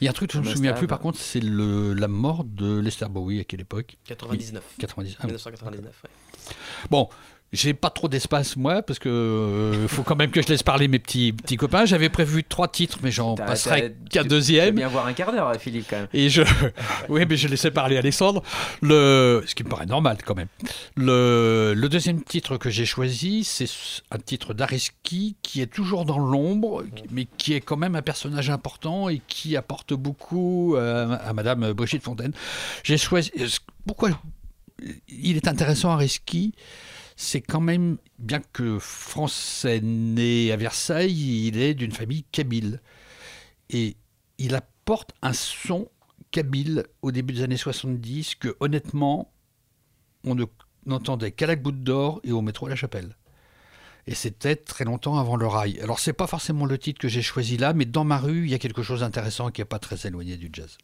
[0.00, 1.94] Il y a un truc que je ne me souviens plus, par contre, c'est le-
[1.94, 3.96] la mort de Lester Bowie à quelle époque?
[4.06, 4.62] 99.
[4.78, 5.14] 90.
[5.18, 5.26] ah oui.
[5.28, 6.10] 1999, ouais.
[6.90, 7.08] Bon,
[7.54, 10.88] j'ai pas trop d'espace moi parce que euh, faut quand même que je laisse parler
[10.88, 11.84] mes petits petits copains.
[11.84, 14.66] J'avais prévu trois titres, mais j'en passerai qu'un deuxième.
[14.66, 16.08] Tu veux bien voir un quart d'heure, Philippe, quand même.
[16.12, 16.42] Et je,
[17.08, 18.42] oui, mais je laissais parler Alexandre.
[18.82, 20.48] Le, ce qui me paraît normal quand même.
[20.96, 23.68] Le, le deuxième titre que j'ai choisi, c'est
[24.10, 28.50] un titre d'Areski qui est toujours dans l'ombre, mais qui est quand même un personnage
[28.50, 32.32] important et qui apporte beaucoup euh, à Madame Brigitte Fontaine.
[32.82, 33.30] J'ai choisi.
[33.86, 34.10] Pourquoi
[35.08, 36.52] il est intéressant Areski?
[37.16, 42.80] C'est quand même, bien que français né à Versailles, il est d'une famille kabyle.
[43.70, 43.96] Et
[44.38, 45.88] il apporte un son
[46.30, 49.32] kabyle au début des années 70 que honnêtement,
[50.24, 50.44] on ne-
[50.86, 53.16] n'entendait qu'à la goutte d'or et au métro à la chapelle.
[54.06, 55.80] Et c'était très longtemps avant le rail.
[55.80, 58.50] Alors c'est pas forcément le titre que j'ai choisi là, mais dans ma rue, il
[58.50, 60.76] y a quelque chose d'intéressant qui n'est pas très éloigné du jazz.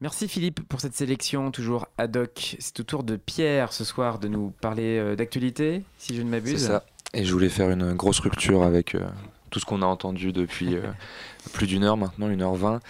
[0.00, 2.56] Merci Philippe pour cette sélection toujours ad hoc.
[2.58, 6.28] C'est au tour de Pierre ce soir de nous parler euh, d'actualité, si je ne
[6.28, 6.60] m'abuse.
[6.60, 6.84] C'est ça.
[7.14, 9.06] Et je voulais faire une grosse rupture avec euh,
[9.50, 10.82] tout ce qu'on a entendu depuis euh,
[11.52, 12.80] plus d'une heure maintenant, une heure vingt.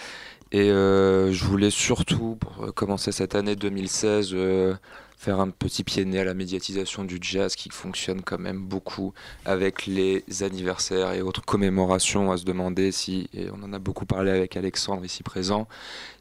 [0.52, 4.74] Et euh, je voulais surtout, pour commencer cette année 2016, euh,
[5.16, 8.60] faire un petit pied de nez à la médiatisation du jazz qui fonctionne quand même
[8.60, 9.14] beaucoup
[9.44, 14.06] avec les anniversaires et autres commémorations à se demander si, et on en a beaucoup
[14.06, 15.66] parlé avec Alexandre ici présent,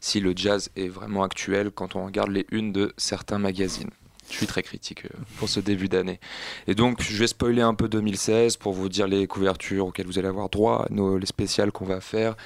[0.00, 3.90] si le jazz est vraiment actuel quand on regarde les unes de certains magazines.
[4.30, 6.18] Je suis très critique euh, pour ce début d'année.
[6.66, 10.18] Et donc, je vais spoiler un peu 2016 pour vous dire les couvertures auxquelles vous
[10.18, 12.36] allez avoir droit, les spéciales qu'on va faire.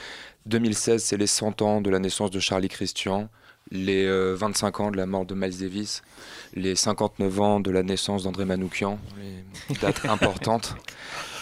[0.47, 3.29] 2016, c'est les 100 ans de la naissance de Charlie Christian,
[3.71, 6.03] les euh, 25 ans de la mort de Miles Davis,
[6.55, 8.99] les 59 ans de la naissance d'André Manoukian,
[9.69, 10.77] les dates importantes.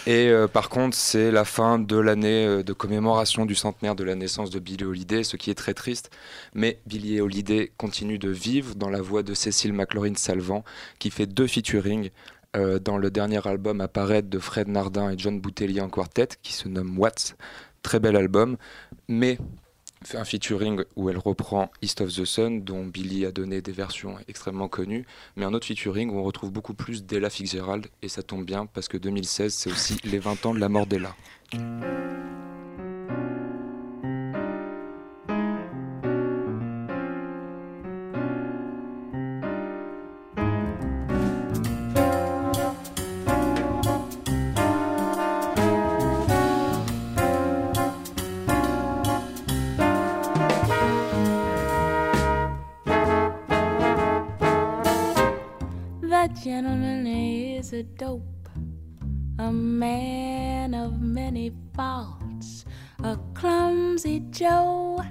[0.07, 4.03] Et euh, par contre, c'est la fin de l'année euh, de commémoration du centenaire de
[4.03, 6.09] la naissance de Billie Holiday, ce qui est très triste.
[6.53, 10.63] Mais Billie Holiday continue de vivre dans la voix de Cécile McLaurin-Salvant,
[10.99, 12.09] qui fait deux featuring
[12.55, 16.29] euh, dans le dernier album à paraître de Fred Nardin et John Boutellier en quartet,
[16.41, 17.35] qui se nomme Watts.
[17.83, 18.57] Très bel album,
[19.07, 19.37] mais
[20.03, 23.71] fait un featuring où elle reprend East of the Sun, dont Billy a donné des
[23.71, 25.05] versions extrêmement connues,
[25.35, 28.65] mais un autre featuring où on retrouve beaucoup plus d'Ella Fitzgerald, et ça tombe bien
[28.65, 31.15] parce que 2016, c'est aussi les 20 ans de la mort d'Ella.
[57.79, 58.49] A dope,
[59.37, 62.65] a man of many faults,
[63.05, 65.01] a clumsy Joe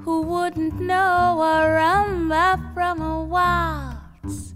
[0.00, 4.54] who wouldn't know a rumba from a waltz.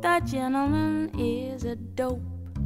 [0.00, 2.58] That gentleman is a dope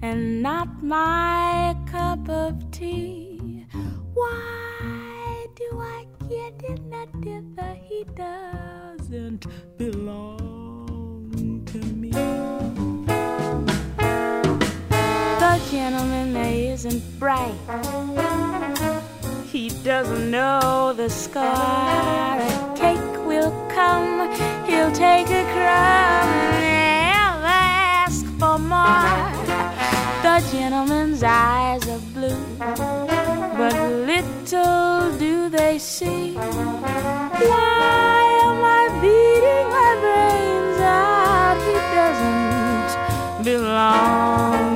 [0.00, 3.66] and not my cup of tea.
[4.14, 7.44] Why do I get in that if
[7.84, 9.46] he doesn't
[9.76, 12.69] belong to me?
[15.68, 17.54] Gentleman isn't bright.
[19.50, 21.42] He doesn't know the score.
[21.42, 24.30] A cake will come,
[24.64, 29.30] he'll take a crumb and never ask for more.
[30.22, 33.74] The gentleman's eyes are blue, but
[34.06, 36.34] little do they see.
[36.34, 41.58] Why am I beating my brains out?
[41.66, 44.69] He doesn't belong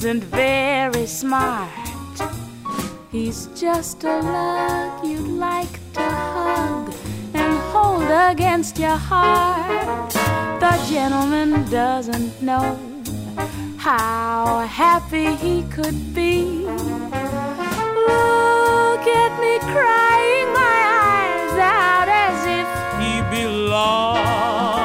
[0.00, 1.68] isn't very smart.
[3.12, 6.94] He's just a lug you'd like to hug
[7.34, 10.10] and hold against your heart.
[10.58, 12.78] The gentleman doesn't know
[13.76, 16.64] how happy he could be.
[18.08, 22.68] Look at me crying my eyes out as if
[23.02, 24.79] he belongs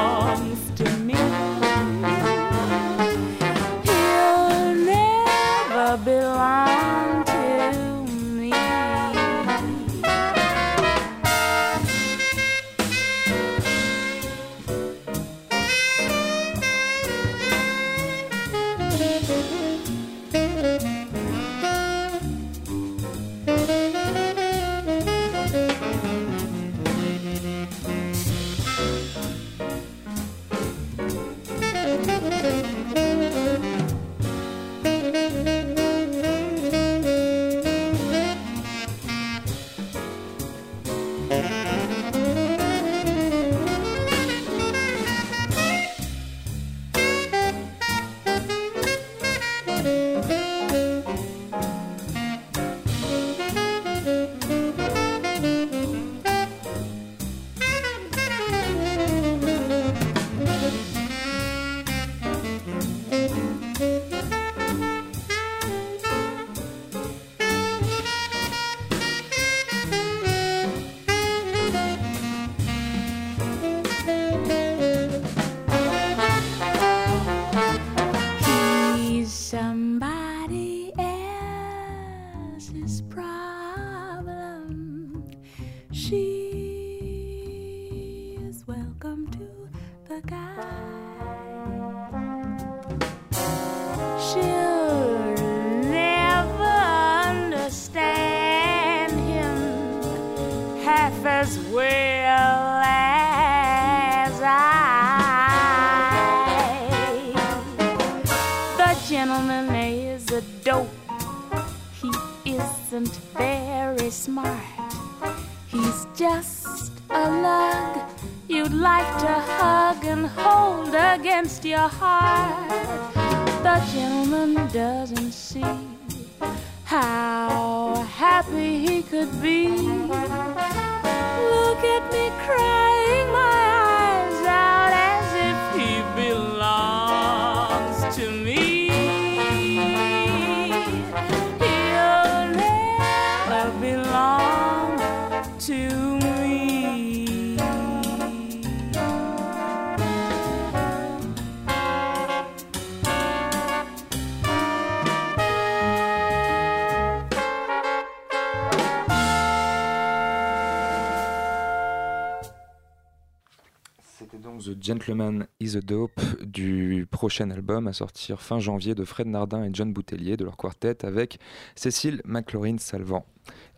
[164.86, 169.70] Gentleman is a Dope du prochain album à sortir fin janvier de Fred Nardin et
[169.72, 171.40] John Boutellier de leur quartet avec
[171.74, 173.26] Cécile McLaurin Salvant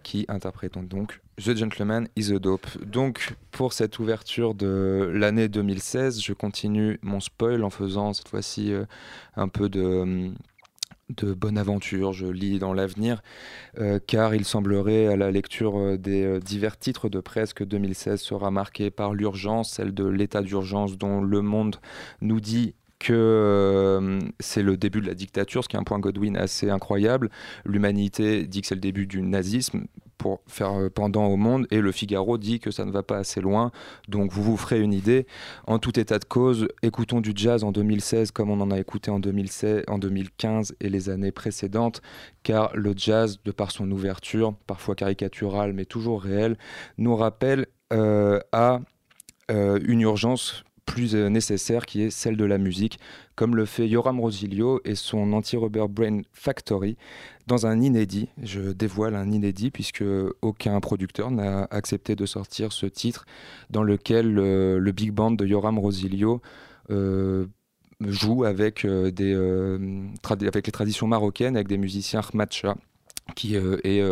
[0.03, 2.67] qui interprètent donc The Gentleman is a Dope.
[2.85, 8.75] Donc pour cette ouverture de l'année 2016, je continue mon spoil en faisant cette fois-ci
[8.75, 8.85] euh,
[9.35, 10.31] un peu de
[11.17, 13.23] de bonne aventure, je lis dans l'avenir,
[13.79, 17.65] euh, car il semblerait à la lecture euh, des euh, divers titres de presse que
[17.65, 21.77] 2016 sera marqué par l'urgence, celle de l'état d'urgence dont le monde
[22.21, 26.37] nous dit que c'est le début de la dictature, ce qui est un point Godwin
[26.37, 27.31] assez incroyable.
[27.65, 29.85] L'humanité dit que c'est le début du nazisme
[30.19, 33.17] pour faire euh, pendant au monde, et le Figaro dit que ça ne va pas
[33.17, 33.71] assez loin.
[34.09, 35.27] Donc vous vous ferez une idée.
[35.67, 39.11] En tout état de cause, écoutons du jazz en 2016 comme on en a écouté
[39.11, 42.03] en, 2016, en 2015 et les années précédentes,
[42.43, 46.59] car le jazz, de par son ouverture, parfois caricaturale mais toujours réelle,
[46.99, 48.81] nous rappelle euh, à
[49.51, 52.99] euh, une urgence plus euh, nécessaire qui est celle de la musique,
[53.37, 56.97] comme le fait Yoram Rosilio et son Anti-Rubber Brain Factory
[57.47, 58.29] dans un inédit.
[58.43, 60.03] Je dévoile un inédit puisque
[60.41, 63.27] aucun producteur n'a accepté de sortir ce titre
[63.69, 66.41] dans lequel euh, le big band de Yoram Rosilio
[66.91, 67.47] euh,
[68.01, 69.35] joue avec, des,
[70.25, 72.77] avec les traditions marocaines, avec des musiciens Hmatcha
[73.35, 74.03] qui est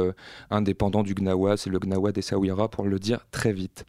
[0.51, 3.87] indépendant du Gnawa, c'est le Gnawa des Sawira pour le dire très vite.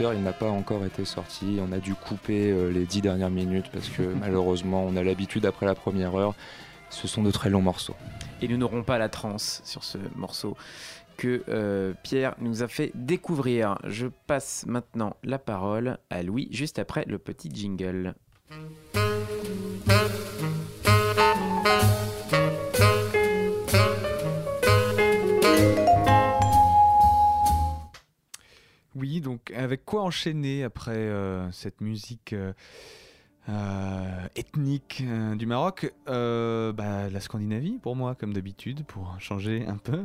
[0.00, 1.58] Il n'a pas encore été sorti.
[1.60, 5.46] On a dû couper euh, les dix dernières minutes parce que malheureusement, on a l'habitude
[5.46, 6.34] après la première heure.
[6.90, 7.96] Ce sont de très longs morceaux.
[8.40, 10.56] Et nous n'aurons pas la transe sur ce morceau
[11.18, 13.78] que euh, Pierre nous a fait découvrir.
[13.84, 18.14] Je passe maintenant la parole à Louis juste après le petit jingle.
[29.20, 32.52] Donc avec quoi enchaîner après euh, cette musique euh,
[33.48, 35.02] euh, ethnique
[35.36, 35.92] du Maroc?
[36.06, 40.02] Bah, La Scandinavie pour moi, comme d'habitude, pour changer un peu.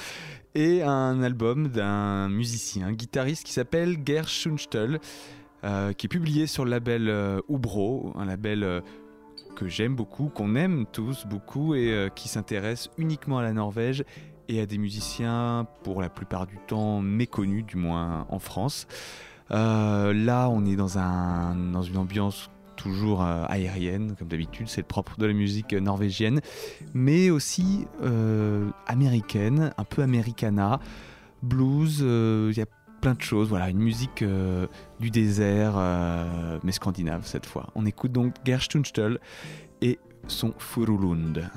[0.54, 5.00] Et un album d'un musicien, guitariste qui s'appelle Ger Schunstel,
[5.64, 8.82] euh, qui est publié sur le label euh, Ubro, un label
[9.56, 14.04] que j'aime beaucoup, qu'on aime tous beaucoup et qui s'intéresse uniquement à la Norvège
[14.48, 18.86] et à des musiciens pour la plupart du temps méconnus, du moins en France.
[19.50, 24.80] Euh, là, on est dans, un, dans une ambiance toujours euh, aérienne, comme d'habitude, c'est
[24.80, 26.40] le propre de la musique euh, norvégienne,
[26.92, 27.86] mais aussi
[28.86, 30.80] américaine, un peu americana,
[31.42, 32.66] blues, il y a
[33.00, 34.24] plein de choses, voilà, une musique
[35.00, 35.74] du désert,
[36.62, 37.68] mais scandinave cette fois.
[37.74, 39.18] On écoute donc Gerstunstøl
[39.80, 41.50] et son Furulund.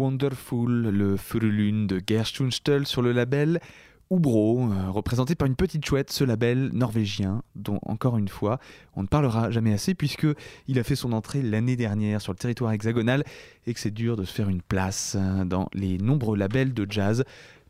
[0.00, 3.60] Wonderful, le feu de Gerstungstel sur le label
[4.08, 8.58] Oubro, euh, représenté par une petite chouette, ce label norvégien, dont encore une fois,
[8.96, 10.26] on ne parlera jamais assez puisque
[10.68, 13.24] il a fait son entrée l'année dernière sur le territoire hexagonal
[13.66, 16.86] et que c'est dur de se faire une place euh, dans les nombreux labels de
[16.90, 17.22] jazz.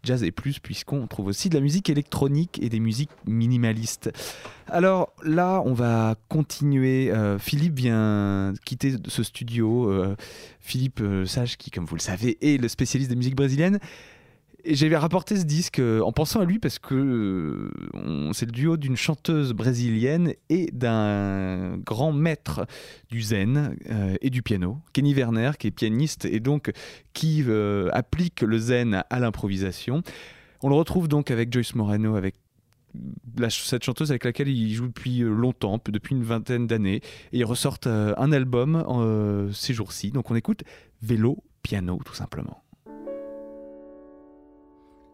[0.02, 4.10] Jazz et plus puisqu'on trouve aussi de la musique électronique et des musiques minimalistes.
[4.68, 7.10] Alors là, on va continuer.
[7.10, 9.90] Euh, Philippe vient quitter ce studio.
[9.90, 10.16] Euh,
[10.60, 13.80] Philippe euh, Sage, qui, comme vous le savez, est le spécialiste des musiques brésiliennes.
[14.64, 18.52] Et j'avais rapporté ce disque euh, en pensant à lui parce que euh, c'est le
[18.52, 22.66] duo d'une chanteuse brésilienne et d'un grand maître
[23.10, 26.72] du zen euh, et du piano, Kenny Werner, qui est pianiste et donc
[27.12, 27.44] qui
[27.92, 30.02] applique le zen à l'improvisation.
[30.62, 32.34] On le retrouve donc avec Joyce Moreno, avec
[33.48, 37.00] cette chanteuse avec laquelle il joue depuis longtemps, depuis une vingtaine d'années,
[37.32, 40.10] et ils ressortent un album ces jours-ci.
[40.10, 40.62] Donc on écoute
[41.02, 42.62] Vélo Piano tout simplement.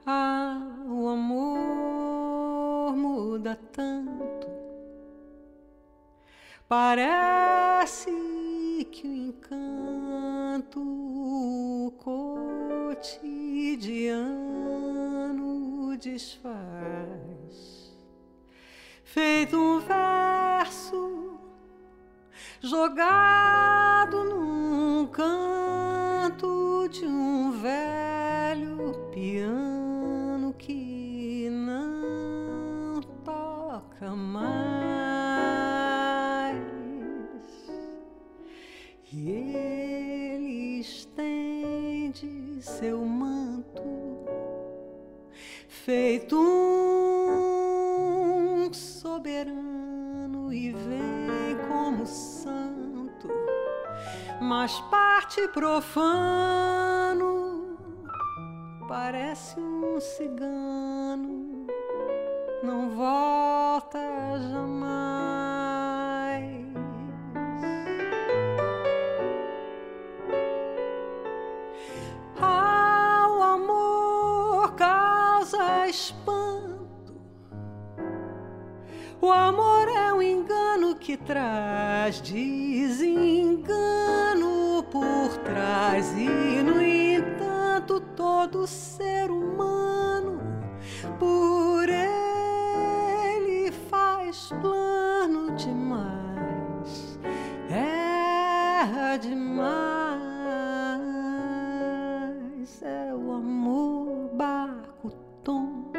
[0.09, 4.47] Ah, o amor muda tanto.
[6.69, 8.13] Parece
[8.93, 10.81] que o encanto
[11.99, 13.17] cotidiano
[15.97, 16.55] desfaz.
[19.03, 21.37] Feito um verso
[22.61, 29.76] jogado num canto de um velho piano
[34.17, 34.57] mais.
[39.13, 43.83] E ele estende seu manto,
[45.69, 47.57] feito um
[48.73, 53.29] soberano, e vem como santo,
[54.41, 56.57] mas parte profano,
[58.89, 61.56] parece um cigano,
[62.67, 64.01] não volta
[64.51, 65.17] jamais.
[72.41, 77.15] Ah, o amor causa espanto.
[79.21, 83.77] O amor é um engano que traz desengano
[84.91, 90.41] por trás e, no entanto, todo ser humano
[91.21, 91.66] por
[94.61, 97.19] plano demais.
[97.71, 99.73] É demais.
[102.83, 105.11] É o amor barco
[105.43, 105.97] tonto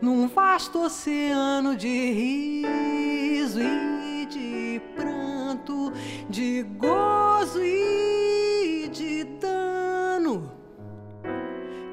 [0.00, 5.92] num vasto oceano de riso e de pranto,
[6.28, 10.52] de gozo e de dano.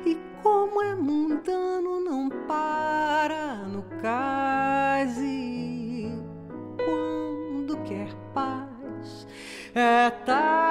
[0.06, 4.61] E como é mundano, não para no cais
[5.18, 6.12] e
[6.78, 9.28] quando quer paz.
[9.74, 10.71] É tarde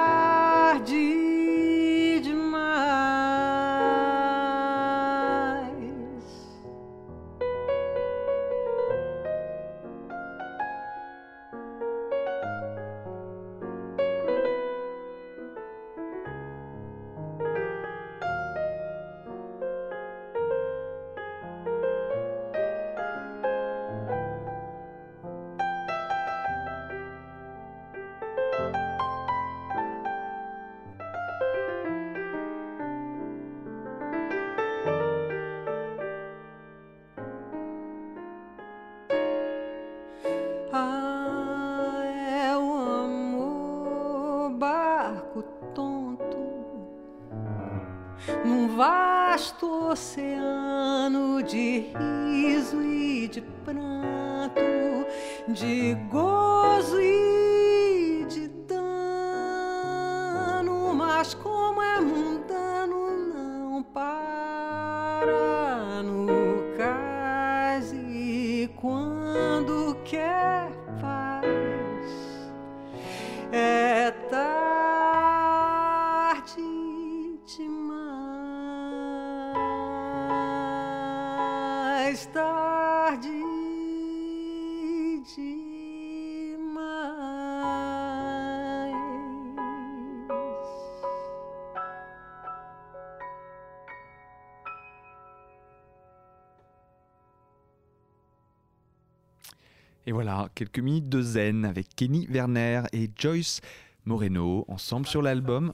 [100.61, 103.61] quelques minutes de zen avec Kenny Werner et Joyce
[104.05, 105.73] Moreno ensemble sur l'album.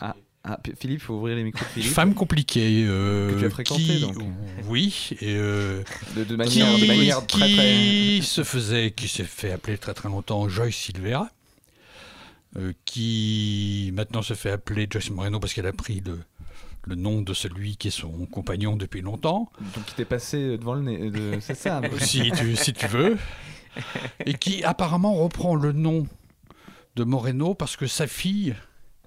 [0.00, 1.92] Ah, Ah, Philippe, faut ouvrir les micros Philippe.
[1.92, 2.84] Femme compliquée.
[2.88, 4.14] euh, Que tu as fréquenté, qui- donc.
[4.68, 5.10] Oui.
[5.20, 5.84] Et, euh,
[6.16, 9.76] De- de qui, manière- de manière très, qui très- se faisait, qui s'est fait appeler
[9.78, 11.28] très très longtemps Joyce Silvera,
[12.56, 16.18] euh, qui maintenant se fait appeler Joyce Moreno parce qu'elle a pris le,
[16.88, 19.52] le nom de celui qui est son compagnon depuis longtemps.
[19.60, 21.10] Donc il t'est passé devant le nez.
[21.10, 21.80] de- C'est ça.
[22.00, 23.16] si, tu, si tu veux.
[24.26, 26.06] Et qui apparemment reprend le nom
[26.96, 28.54] de Moreno parce que sa fille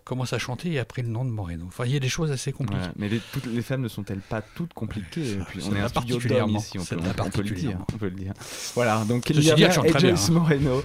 [0.04, 1.66] commence à chanter et a pris le nom de Moreno.
[1.68, 2.80] Enfin, il y a des choses assez compliquées.
[2.80, 5.90] Ouais, mais les, toutes les femmes ne sont-elles pas toutes compliquées puis, On est un
[5.90, 6.60] particulièrement.
[6.60, 7.16] ici, on peut, on peut le dire.
[7.16, 7.88] particulièrement.
[7.92, 8.34] On peut le dire.
[8.76, 10.16] Voilà, donc Kelly et hein.
[10.30, 10.84] Moreno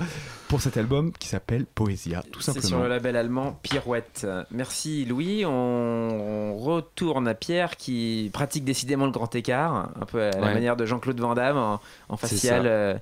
[0.48, 2.66] pour cet album qui s'appelle Poesia, tout C'est simplement.
[2.68, 4.26] sur le label allemand Pirouette.
[4.52, 5.44] Merci Louis.
[5.44, 10.38] On, on retourne à Pierre qui pratique décidément le grand écart, un peu à la
[10.40, 10.54] Ouais.
[10.54, 13.00] manière de Jean-Claude Van Damme en, en C'est facial ça.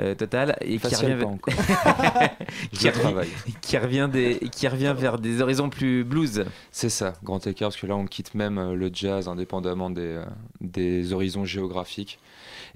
[0.00, 1.26] Euh, total et qui revient,
[2.72, 3.28] qui, revient,
[3.60, 6.44] qui revient des, qui revient vers des horizons plus blues.
[6.72, 10.02] C'est ça, grand écart, parce que là on quitte même euh, le jazz indépendamment des,
[10.02, 10.24] euh,
[10.60, 12.18] des horizons géographiques.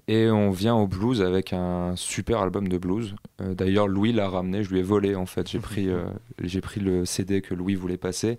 [0.09, 3.15] Et on vient au blues avec un super album de blues.
[3.43, 5.47] Euh, D'ailleurs, Louis l'a ramené, je lui ai volé en fait.
[5.51, 6.07] J'ai pris, euh,
[6.43, 8.39] j'ai pris le CD que Louis voulait passer.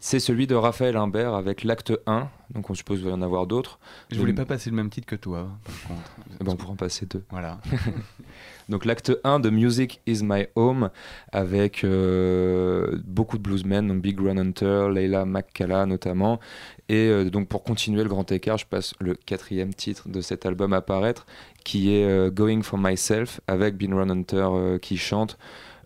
[0.00, 2.28] C'est celui de Raphaël Imbert avec l'acte 1.
[2.52, 3.78] Donc on suppose qu'il va y en avoir d'autres.
[4.10, 6.10] Je voulais Donc- pas passer le même titre que toi, par contre.
[6.40, 7.22] Eh ben, on pourra en passer deux.
[7.30, 7.60] Voilà.
[8.70, 10.88] Donc l'acte 1 de Music is My Home
[11.32, 16.40] avec euh, beaucoup de bluesmen, donc Big Run Hunter, Leila McCalla notamment.
[16.88, 20.46] Et euh, donc pour continuer le grand écart, je passe le quatrième titre de cet
[20.46, 21.26] album à paraître
[21.62, 25.36] qui est euh, Going for Myself avec Big Run Hunter qui chante.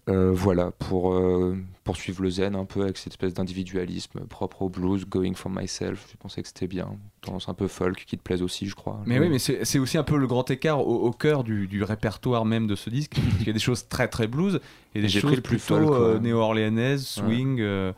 [0.09, 1.55] Euh, voilà, pour euh,
[1.85, 6.07] poursuivre le zen un peu avec cette espèce d'individualisme propre au blues, Going for Myself.
[6.11, 6.89] Je pensais que c'était bien.
[7.21, 9.01] Tendance un peu folk qui te plaise aussi, je crois.
[9.05, 11.83] Mais oui, mais c'est aussi un peu le grand écart au, au cœur du, du
[11.83, 13.17] répertoire même de ce disque.
[13.41, 14.61] Il y a des choses très très blues
[14.95, 17.61] et des choses plutôt euh, néo-orléanaises, swing.
[17.61, 17.93] euh,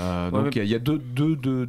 [0.00, 1.66] euh, Ouais, donc mais- il y a- il y, a deux, deux, deux-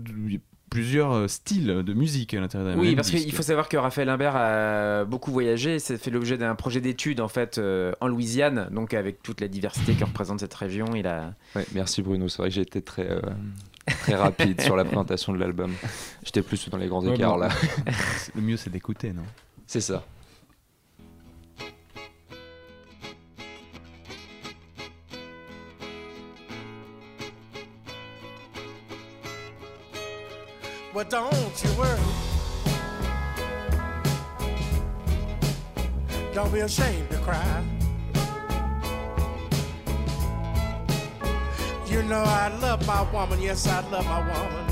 [0.70, 4.10] plusieurs euh, styles de musique à l'intérieur d'un Oui, parce qu'il faut savoir que Raphaël
[4.10, 8.68] Imbert a beaucoup voyagé, s'est fait l'objet d'un projet d'études en fait euh, en Louisiane,
[8.72, 11.34] donc avec toute la diversité que représente cette région, il a.
[11.56, 13.22] Ouais, merci Bruno, c'est vrai que j'ai été très, euh,
[14.02, 15.72] très rapide sur la présentation de l'album.
[16.24, 17.40] J'étais plus dans les grands Ouais, écarts bon.
[17.40, 17.50] là.
[18.36, 19.24] Le mieux c'est d'écouter, non?
[19.66, 20.06] C'est ça.
[30.94, 32.00] Well, don't you worry.
[36.34, 37.64] Don't be ashamed to cry.
[41.88, 44.66] You know I love my woman, yes, I love my woman.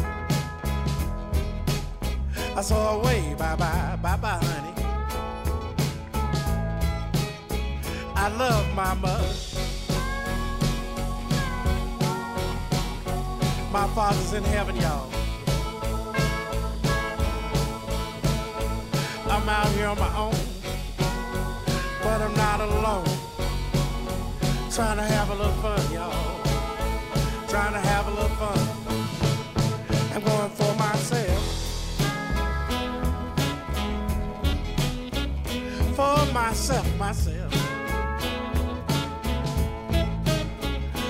[2.56, 4.74] I saw her way, bye bye, bye bye, honey.
[8.16, 9.34] I love my mother.
[13.72, 15.24] My father's in heaven, y'all.
[19.47, 20.34] I'm out here on my own,
[22.01, 23.05] but I'm not alone.
[24.72, 26.41] Trying to have a little fun, y'all.
[27.47, 28.57] Trying to have a little fun.
[30.15, 31.43] I'm going for myself.
[35.95, 37.53] For myself, myself.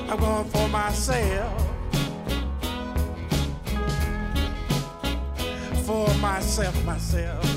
[0.10, 1.62] I'm going for myself.
[5.86, 7.55] For myself, myself.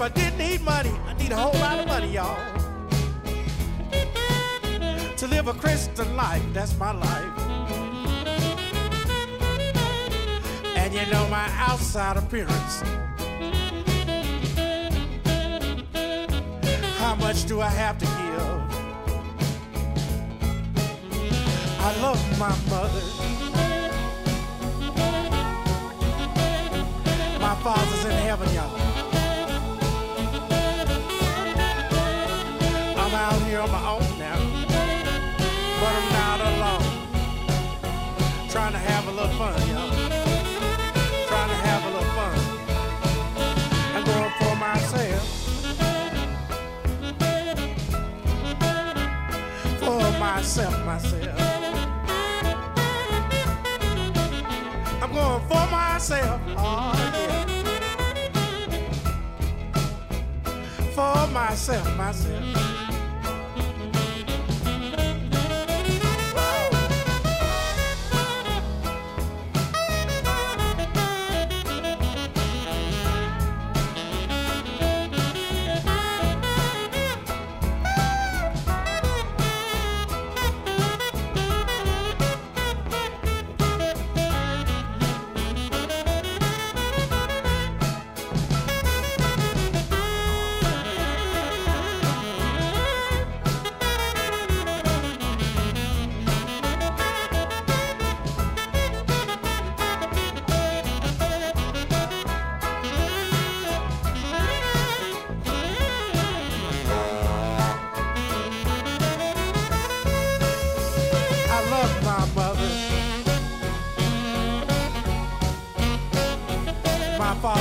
[0.00, 2.34] If I did need money, I need a whole lot of money, y'all.
[5.14, 7.38] To live a Christian life, that's my life.
[10.74, 12.80] And you know my outside appearance.
[16.96, 18.40] How much do I have to give?
[21.78, 23.04] I love my mother.
[27.38, 28.89] My father's in heaven, y'all.
[33.50, 34.38] Here on my own now,
[35.80, 36.88] but I'm not alone.
[38.48, 39.90] Trying to have a little fun, y'all.
[41.26, 42.36] Trying to have a little fun.
[43.96, 45.24] I'm going for myself.
[49.80, 51.40] For myself, myself.
[55.02, 56.40] I'm going for myself.
[56.56, 57.44] Oh, yeah.
[60.94, 62.69] For myself, myself.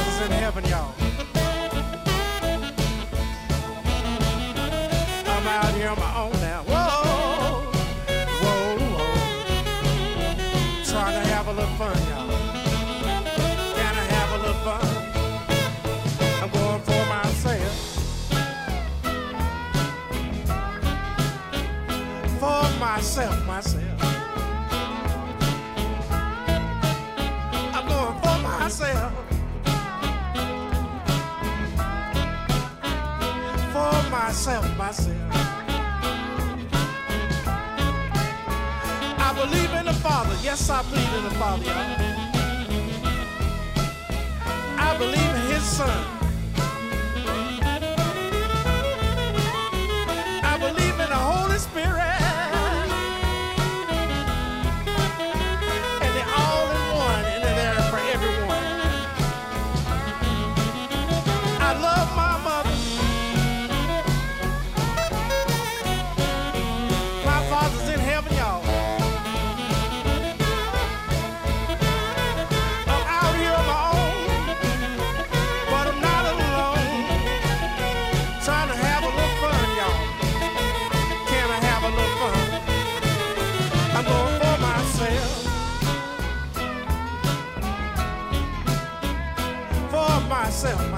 [0.09, 0.93] Father's in heaven, y'all.
[5.27, 6.63] I'm out here on my own now.
[6.63, 7.61] Whoa,
[8.41, 9.15] whoa, whoa.
[10.85, 12.29] Trying to have a little fun, y'all.
[13.75, 14.85] Can I have a little fun?
[16.41, 17.75] I'm going for myself.
[22.39, 23.78] For myself, myself.
[34.29, 35.17] Myself, myself.
[39.17, 40.35] I believe in the Father.
[40.43, 41.65] Yes, I believe in the Father.
[44.77, 46.18] I believe in His Son.
[90.59, 90.88] For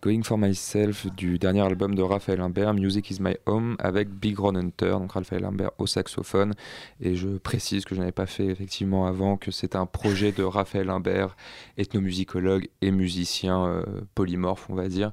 [0.00, 4.38] Going for Myself du dernier album de Raphaël Imbert, Music is My Home, avec Big
[4.38, 6.54] Ron Hunter, donc Raphaël Imbert au saxophone.
[7.00, 10.44] Et je précise que je n'avais pas fait effectivement avant que c'est un projet de
[10.44, 11.36] Raphaël Imbert,
[11.78, 13.82] ethnomusicologue et musicien euh,
[14.14, 15.10] polymorphe, on va dire,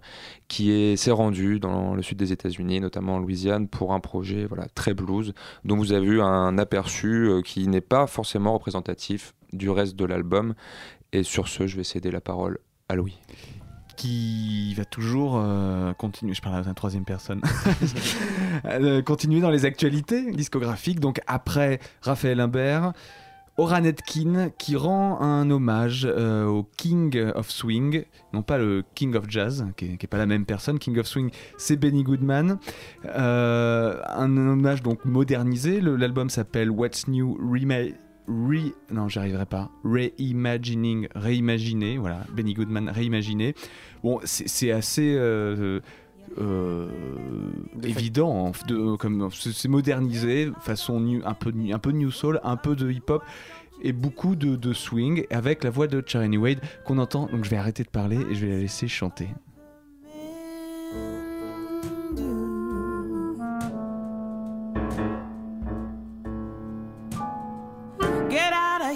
[0.49, 4.45] qui est- s'est rendu dans le sud des États-Unis, notamment en Louisiane, pour un projet
[4.45, 5.33] voilà, très blues,
[5.63, 10.05] dont vous avez eu un aperçu euh, qui n'est pas forcément représentatif du reste de
[10.05, 10.53] l'album.
[11.11, 13.17] Et sur ce, je vais céder la parole à Louis.
[13.95, 17.41] Qui va toujours euh, continuer, je parle à la troisième personne,
[18.65, 21.01] Euh, continuer dans les actualités discographiques.
[21.01, 22.93] Donc après Raphaël Imbert,
[23.57, 29.15] Oran Etkin qui rend un hommage euh, au King of Swing, non pas le King
[29.15, 30.79] of Jazz, qui n'est pas la même personne.
[30.79, 32.59] King of Swing, c'est Benny Goodman.
[33.05, 35.79] Euh, un hommage donc modernisé.
[35.81, 37.95] L'album s'appelle What's New Remade.
[38.27, 38.71] Re...
[38.91, 39.69] Non, j'arriverai pas.
[39.83, 42.25] Reimagining, réimaginer, voilà.
[42.35, 43.55] Benny Goodman, réimaginer.
[44.03, 45.79] Bon, c'est assez euh,
[46.39, 46.87] euh,
[47.83, 52.39] évident, en- de, comme c'est c'est modernisé, façon new- un peu un peu new soul,
[52.43, 53.23] un peu de hip hop
[53.81, 57.27] et beaucoup de, de swing avec la voix de Charlie Wade qu'on entend.
[57.27, 59.27] Donc je vais arrêter de parler et je vais la laisser chanter.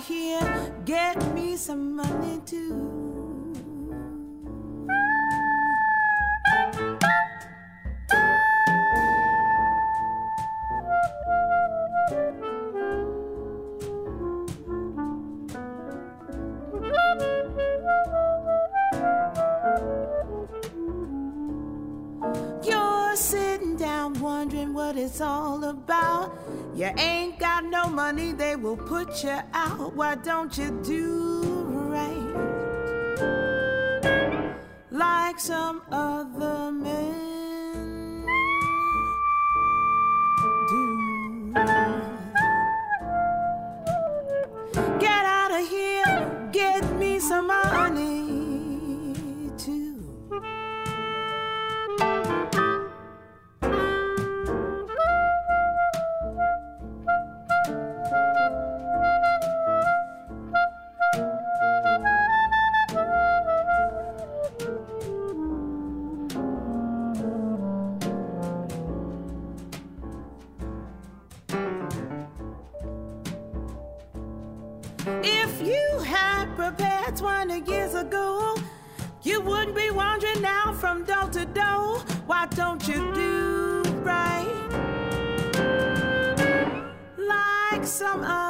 [0.09, 2.73] Here, get me some money too.
[22.63, 22.98] You're
[24.13, 26.37] down wondering what it's all about.
[26.75, 29.95] You ain't got no money, they will put you out.
[29.95, 31.41] Why don't you do
[31.89, 32.35] right?
[34.91, 37.18] Like some other men
[82.59, 84.45] don't you do right?
[87.17, 88.48] Like some other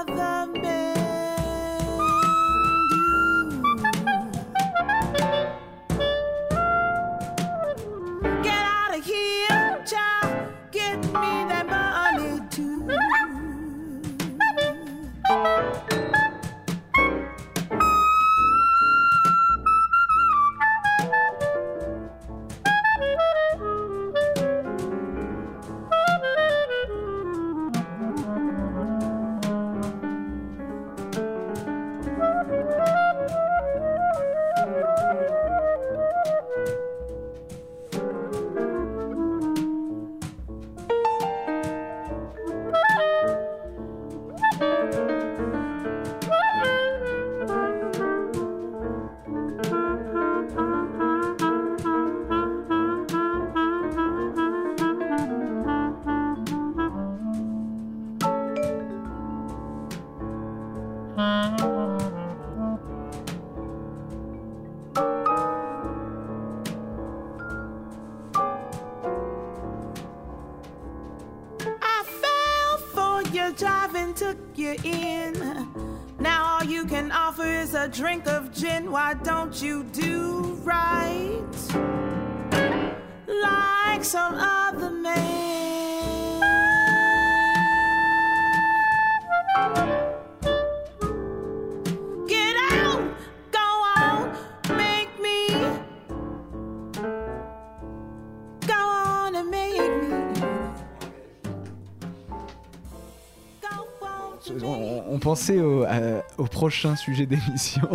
[106.60, 107.88] prochain sujet d'émission.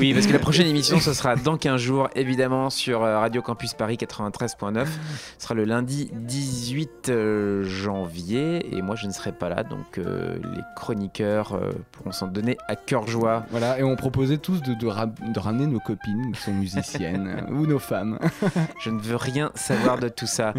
[0.00, 3.42] Oui, parce que la prochaine émission, ce sera dans 15 jours, évidemment, sur euh, Radio
[3.42, 4.86] Campus Paris 93.9.
[4.86, 8.74] Ce sera le lundi 18 euh, janvier.
[8.74, 9.64] Et moi, je ne serai pas là.
[9.64, 13.44] Donc, euh, les chroniqueurs euh, pourront s'en donner à cœur joie.
[13.50, 17.44] Voilà, et on proposait tous de, de, ra- de ramener nos copines qui sont musiciennes
[17.50, 18.18] ou nos femmes.
[18.80, 20.54] Je ne veux rien savoir de tout ça.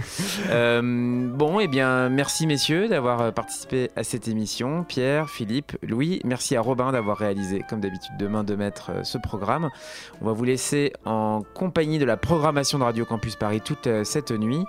[0.51, 4.83] Euh, bon, eh bien, merci messieurs d'avoir participé à cette émission.
[4.83, 9.03] Pierre, Philippe, Louis, merci à Robin d'avoir réalisé, comme d'habitude, de main de maître euh,
[9.03, 9.69] ce programme.
[10.21, 14.03] On va vous laisser en compagnie de la programmation de Radio Campus Paris toute euh,
[14.03, 14.65] cette nuit.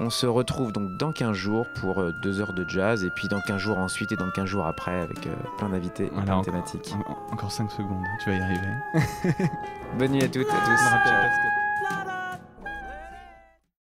[0.00, 3.28] On se retrouve donc dans 15 jours pour euh, deux heures de jazz, et puis
[3.28, 6.22] dans 15 jours ensuite, et dans 15 jours après, avec euh, plein d'invités et plein
[6.24, 6.94] de encore- thématiques.
[7.06, 8.68] en- encore 5 secondes, tu vas y arriver.
[9.98, 11.28] Bonne nuit à toutes et à
[12.04, 12.07] tous.